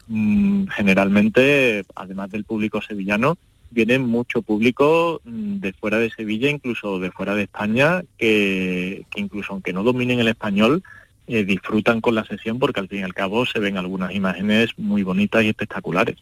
Mm, 0.09 0.67
generalmente 0.67 1.85
además 1.95 2.31
del 2.31 2.45
público 2.45 2.83
sevillano 2.83 3.39
viene 3.71 3.99
mucho 3.99 4.43
público 4.43 5.21
mm, 5.25 5.61
de 5.61 5.73
fuera 5.73 5.99
de 5.99 6.11
Sevilla, 6.11 6.51
incluso 6.51 6.99
de 6.99 7.13
fuera 7.13 7.35
de 7.35 7.45
España, 7.45 8.03
que, 8.19 9.07
que 9.11 9.21
incluso 9.21 9.53
aunque 9.53 9.73
no 9.73 9.83
dominen 9.83 10.21
el 10.21 10.29
español, 10.29 10.83
eh, 11.33 11.45
disfrutan 11.45 12.01
con 12.01 12.17
la 12.17 12.25
sesión 12.25 12.59
porque 12.59 12.81
al 12.81 12.89
fin 12.89 13.01
y 13.01 13.03
al 13.03 13.15
cabo 13.15 13.47
se 13.47 13.61
ven 13.61 13.77
algunas 13.79 14.13
imágenes 14.13 14.71
muy 14.77 15.05
bonitas 15.05 15.45
y 15.45 15.49
espectaculares. 15.49 16.17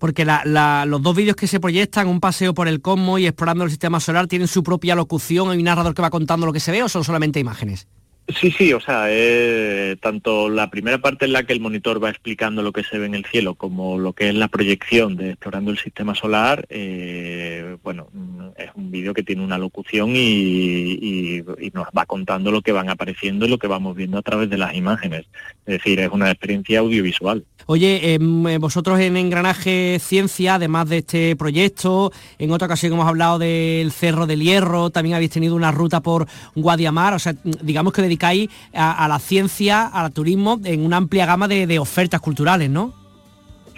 Porque 0.00 0.24
los 0.24 1.02
dos 1.02 1.14
vídeos 1.14 1.36
que 1.36 1.46
se 1.46 1.60
proyectan, 1.60 2.08
un 2.08 2.18
paseo 2.18 2.52
por 2.52 2.66
el 2.66 2.80
cosmos 2.80 3.20
y 3.20 3.26
explorando 3.26 3.62
el 3.62 3.70
sistema 3.70 4.00
solar, 4.00 4.26
tienen 4.26 4.48
su 4.48 4.64
propia 4.64 4.96
locución, 4.96 5.50
hay 5.50 5.58
un 5.58 5.64
narrador 5.64 5.94
que 5.94 6.02
va 6.02 6.10
contando 6.10 6.46
lo 6.46 6.52
que 6.52 6.58
se 6.58 6.72
ve 6.72 6.82
o 6.82 6.88
son 6.88 7.04
solamente 7.04 7.38
imágenes. 7.38 7.86
Sí, 8.28 8.50
sí, 8.50 8.72
o 8.72 8.80
sea, 8.80 9.06
eh, 9.08 9.96
tanto 10.00 10.48
la 10.48 10.70
primera 10.70 10.98
parte 10.98 11.24
en 11.24 11.32
la 11.32 11.42
que 11.44 11.52
el 11.52 11.60
monitor 11.60 12.02
va 12.02 12.10
explicando 12.10 12.62
lo 12.62 12.72
que 12.72 12.84
se 12.84 12.98
ve 12.98 13.06
en 13.06 13.14
el 13.14 13.24
cielo 13.24 13.54
como 13.54 13.98
lo 13.98 14.12
que 14.12 14.28
es 14.28 14.34
la 14.34 14.48
proyección 14.48 15.16
de 15.16 15.30
explorando 15.30 15.70
el 15.70 15.78
sistema 15.78 16.14
solar, 16.14 16.66
eh, 16.68 17.49
bueno, 17.82 18.08
mm, 18.12 18.48
es 18.56 18.70
un 18.74 18.90
vídeo 18.90 19.14
que 19.14 19.22
tiene 19.22 19.44
una 19.44 19.58
locución 19.58 20.10
y, 20.14 21.42
nos 21.72 21.86
va 21.96 22.04
contando 22.04 22.50
lo 22.50 22.62
que 22.62 22.72
van 22.72 22.88
apareciendo 22.88 23.46
y 23.46 23.48
lo 23.48 23.58
que 23.58 23.68
vamos 23.68 23.94
viendo 23.94 24.18
a 24.18 24.22
través 24.22 24.50
de 24.50 24.58
las 24.58 24.74
imágenes. 24.74 25.26
Es 25.66 25.78
decir, 25.78 26.00
es 26.00 26.10
una 26.10 26.30
experiencia 26.30 26.80
audiovisual. 26.80 27.44
Oye, 27.66 28.14
em, 28.14 28.46
eh, 28.48 28.58
vosotros 28.58 28.98
en 28.98 29.16
Engranaje 29.16 29.98
Ciencia, 30.00 30.56
además 30.56 30.88
de 30.88 30.98
este 30.98 31.36
proyecto, 31.36 32.12
en 32.38 32.50
otra 32.50 32.66
ocasión 32.66 32.92
hemos 32.92 33.06
hablado 33.06 33.38
del 33.38 33.92
Cerro 33.92 34.26
del 34.26 34.42
Hierro, 34.42 34.90
también 34.90 35.14
habéis 35.14 35.30
tenido 35.30 35.54
una 35.54 35.70
ruta 35.70 36.00
por 36.00 36.26
Guadiamar, 36.56 37.14
o 37.14 37.18
sea, 37.18 37.34
digamos 37.62 37.92
que 37.92 38.02
dedicáis 38.02 38.50
a, 38.72 39.06
la 39.06 39.18
ciencia, 39.18 39.86
al 39.86 40.12
turismo, 40.12 40.60
en 40.64 40.84
una 40.84 40.96
amplia 40.96 41.26
gama 41.26 41.46
de, 41.46 41.78
ofertas 41.78 42.20
culturales, 42.20 42.68
¿no? 42.68 42.99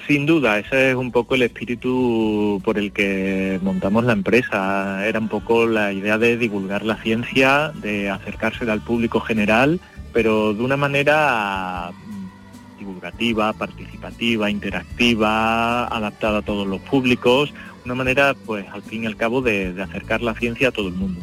Sin 0.06 0.26
duda, 0.26 0.58
ese 0.58 0.90
es 0.90 0.96
un 0.96 1.12
poco 1.12 1.36
el 1.36 1.42
espíritu 1.42 2.60
por 2.64 2.76
el 2.76 2.92
que 2.92 3.60
montamos 3.62 4.04
la 4.04 4.12
empresa. 4.12 5.06
Era 5.06 5.20
un 5.20 5.28
poco 5.28 5.66
la 5.66 5.92
idea 5.92 6.18
de 6.18 6.36
divulgar 6.36 6.84
la 6.84 6.96
ciencia, 6.96 7.72
de 7.76 8.10
acercarse 8.10 8.68
al 8.68 8.80
público 8.80 9.20
general, 9.20 9.80
pero 10.12 10.54
de 10.54 10.62
una 10.62 10.76
manera 10.76 11.92
mm, 11.92 12.78
divulgativa, 12.80 13.52
participativa, 13.52 14.50
interactiva, 14.50 15.86
adaptada 15.86 16.38
a 16.38 16.42
todos 16.42 16.66
los 16.66 16.80
públicos, 16.80 17.52
una 17.84 17.94
manera, 17.94 18.34
pues 18.46 18.66
al 18.72 18.82
fin 18.82 19.04
y 19.04 19.06
al 19.06 19.16
cabo, 19.16 19.40
de, 19.40 19.74
acercar 19.82 20.20
la 20.20 20.34
ciencia 20.34 20.68
a 20.68 20.72
todo 20.72 20.88
el 20.88 20.94
mundo. 20.94 21.20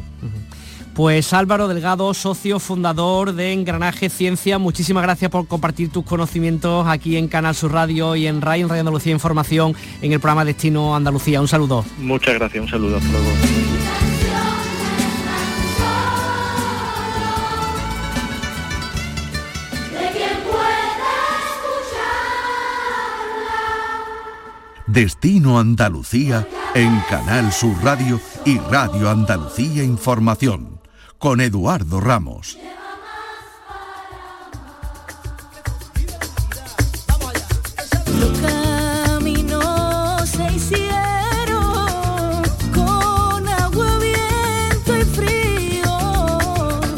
Pues 1.00 1.32
Álvaro 1.32 1.66
Delgado, 1.66 2.12
socio 2.12 2.60
fundador 2.60 3.32
de 3.32 3.54
Engranaje 3.54 4.10
Ciencia, 4.10 4.58
muchísimas 4.58 5.02
gracias 5.02 5.30
por 5.30 5.46
compartir 5.46 5.88
tus 5.88 6.04
conocimientos 6.04 6.86
aquí 6.86 7.16
en 7.16 7.26
Canal 7.26 7.54
Sur 7.54 7.72
Radio 7.72 8.16
y 8.16 8.26
en 8.26 8.42
RAI, 8.42 8.60
en 8.60 8.68
Radio 8.68 8.80
Andalucía 8.80 9.10
Información, 9.10 9.74
en 10.02 10.12
el 10.12 10.20
programa 10.20 10.44
Destino 10.44 10.94
Andalucía. 10.94 11.40
Un 11.40 11.48
saludo. 11.48 11.86
Muchas 11.96 12.34
gracias, 12.34 12.64
un 12.64 12.68
saludo. 12.68 12.98
Hasta 12.98 13.12
luego. 13.12 13.30
Destino 24.86 25.58
Andalucía 25.58 26.46
en 26.74 27.00
Canal 27.08 27.50
Sur 27.52 27.82
Radio 27.82 28.20
y 28.44 28.58
Radio 28.58 29.08
Andalucía 29.08 29.82
Información 29.82 30.69
con 31.20 31.42
Eduardo 31.42 32.00
Ramos. 32.00 32.56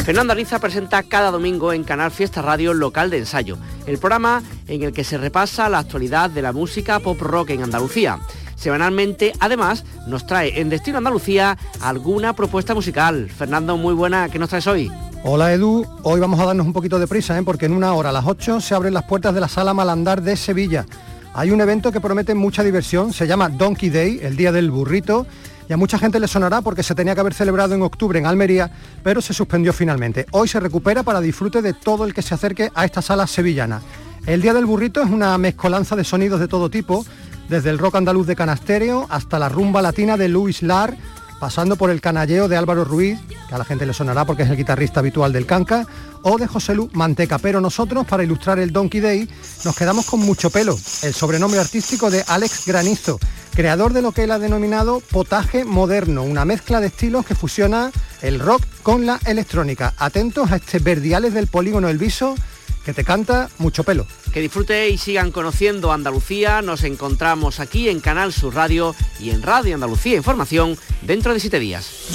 Fernando 0.05 0.33
Ariza 0.33 0.61
presenta 0.61 1.03
cada 1.03 1.33
domingo 1.33 1.73
en 1.73 1.83
Canal 1.83 2.13
Fiesta 2.13 2.43
Radio 2.43 2.75
Local 2.75 3.11
de 3.11 3.19
Ensayo, 3.19 3.59
el 3.87 3.99
programa 3.99 4.43
en 4.69 4.85
el 4.85 4.93
que 4.93 5.03
se 5.03 5.19
repasa 5.19 5.69
la 5.69 5.79
actualidad 5.79 6.31
de 6.31 6.43
la 6.43 6.53
música 6.53 7.01
pop 7.01 7.21
rock 7.21 7.51
en 7.51 7.65
Andalucía. 7.65 8.21
Semanalmente, 8.63 9.33
además, 9.41 9.85
nos 10.07 10.25
trae 10.25 10.61
en 10.61 10.69
Destino 10.69 10.99
Andalucía 10.99 11.59
alguna 11.81 12.33
propuesta 12.33 12.77
musical. 12.77 13.29
Fernando, 13.29 13.77
muy 13.77 13.93
buena, 13.93 14.29
¿qué 14.29 14.39
nos 14.39 14.51
traes 14.51 14.69
hoy? 14.69 14.89
Hola 15.25 15.53
Edu, 15.53 15.85
hoy 16.05 16.21
vamos 16.21 16.39
a 16.39 16.45
darnos 16.45 16.65
un 16.65 16.73
poquito 16.73 17.01
de 17.01 17.09
prisa, 17.09 17.37
¿eh? 17.37 17.43
porque 17.43 17.67
en 17.67 17.73
una 17.73 17.93
hora, 17.95 18.11
a 18.11 18.13
las 18.13 18.25
8, 18.25 18.61
se 18.61 18.77
abren 18.77 18.95
las 18.95 19.03
puertas 19.03 19.35
de 19.35 19.41
la 19.41 19.49
Sala 19.49 19.75
Malandar 19.75 20.23
de 20.23 20.37
Sevilla. 20.37 20.87
Hay 21.35 21.51
un 21.51 21.61
evento 21.61 21.91
que 21.91 22.01
promete 22.01 22.37
mucha 22.37 22.63
diversión, 22.63 23.13
se 23.13 23.27
llama 23.27 23.49
Donkey 23.49 23.91
Day, 23.91 24.21
el 24.23 24.37
Día 24.37 24.53
del 24.53 24.71
Burrito, 24.71 25.27
y 25.69 25.73
a 25.73 25.77
mucha 25.77 25.99
gente 25.99 26.21
le 26.21 26.29
sonará 26.29 26.61
porque 26.61 26.85
se 26.85 26.95
tenía 26.95 27.15
que 27.15 27.21
haber 27.21 27.35
celebrado 27.35 27.75
en 27.75 27.83
octubre 27.83 28.17
en 28.17 28.27
Almería, 28.27 28.71
pero 29.03 29.21
se 29.21 29.35
suspendió 29.35 29.73
finalmente. 29.73 30.27
Hoy 30.31 30.47
se 30.47 30.61
recupera 30.61 31.03
para 31.03 31.21
disfrute 31.21 31.63
de 31.63 31.73
todo 31.73 32.05
el 32.05 32.15
que 32.15 32.23
se 32.23 32.35
acerque 32.35 32.71
a 32.77 32.85
esta 32.85 33.03
sala 33.03 33.27
sevillana. 33.27 33.83
El 34.25 34.41
Día 34.41 34.55
del 34.55 34.67
Burrito 34.67 35.03
es 35.03 35.11
una 35.11 35.37
mezcolanza 35.37 35.97
de 35.97 36.05
sonidos 36.05 36.39
de 36.39 36.47
todo 36.47 36.71
tipo, 36.71 37.05
desde 37.49 37.71
el 37.71 37.79
rock 37.79 37.97
andaluz 37.97 38.27
de 38.27 38.37
Canasterio 38.37 39.07
hasta 39.11 39.39
la 39.39 39.49
rumba 39.49 39.83
latina 39.83 40.17
de 40.17 40.29
Luis 40.29 40.63
Lar, 40.63 40.97
pasando 41.41 41.77
por 41.77 41.91
el 41.91 42.01
canalleo 42.01 42.49
de 42.49 42.57
Álvaro 42.57 42.85
Ruiz, 42.85 43.19
que 43.49 43.55
a 43.55 43.59
la 43.59 43.65
gente 43.65 43.85
le 43.85 43.93
sonará 43.93 44.25
porque 44.25 44.45
es 44.45 44.51
el 44.51 44.57
guitarrista 44.57 45.01
habitual 45.01 45.33
del 45.33 45.45
Canca, 45.45 45.87
o 46.23 46.39
de 46.39 46.47
José 46.47 46.75
Lu 46.75 46.89
Manteca. 46.93 47.39
Pero 47.39 47.61
nosotros, 47.61 48.07
para 48.07 48.23
ilustrar 48.23 48.59
el 48.59 48.73
Donkey 48.73 49.01
Day, 49.01 49.29
nos 49.65 49.77
quedamos 49.77 50.07
con 50.07 50.21
mucho 50.21 50.51
pelo, 50.51 50.79
el 51.03 51.13
sobrenombre 51.13 51.59
artístico 51.59 52.11
de 52.11 52.25
Alex 52.29 52.65
Granizo, 52.67 53.19
creador 53.55 53.93
de 53.93 54.03
lo 54.03 54.13
que 54.13 54.25
él 54.25 54.31
ha 54.31 54.39
denominado 54.39 55.01
potaje 55.01 55.65
moderno, 55.65 56.23
una 56.23 56.45
mezcla 56.45 56.81
de 56.81 56.87
estilos 56.87 57.27
que 57.27 57.35
fusiona 57.35 57.91
el 58.23 58.39
rock 58.39 58.63
con 58.83 59.05
la 59.05 59.19
electrónica. 59.27 59.95
Atentos 59.99 60.53
a 60.53 60.57
este 60.57 60.79
verdiales 60.79 61.35
del 61.35 61.49
polígono 61.49 61.89
El 61.89 61.99
Viso 61.99 62.37
que 62.85 62.93
te 62.93 63.05
canta 63.05 63.49
mucho 63.59 63.85
pelo. 63.85 64.07
Que 64.33 64.41
disfrute 64.41 64.89
y 64.89 64.99
sigan 64.99 65.31
conociendo 65.31 65.93
Andalucía. 65.93 66.63
Nos 66.63 66.85
encontramos 66.85 67.61
aquí 67.61 67.89
en 67.89 68.01
Canal 68.01 68.33
Sur 68.33 68.55
Radio 68.55 68.95
y 69.21 69.31
en 69.31 69.43
Radio 69.43 69.75
Andalucía 69.75 70.17
Información 70.17 70.77
dentro 71.03 71.33
de 71.33 71.41
siete 71.41 71.59
días. 71.59 72.09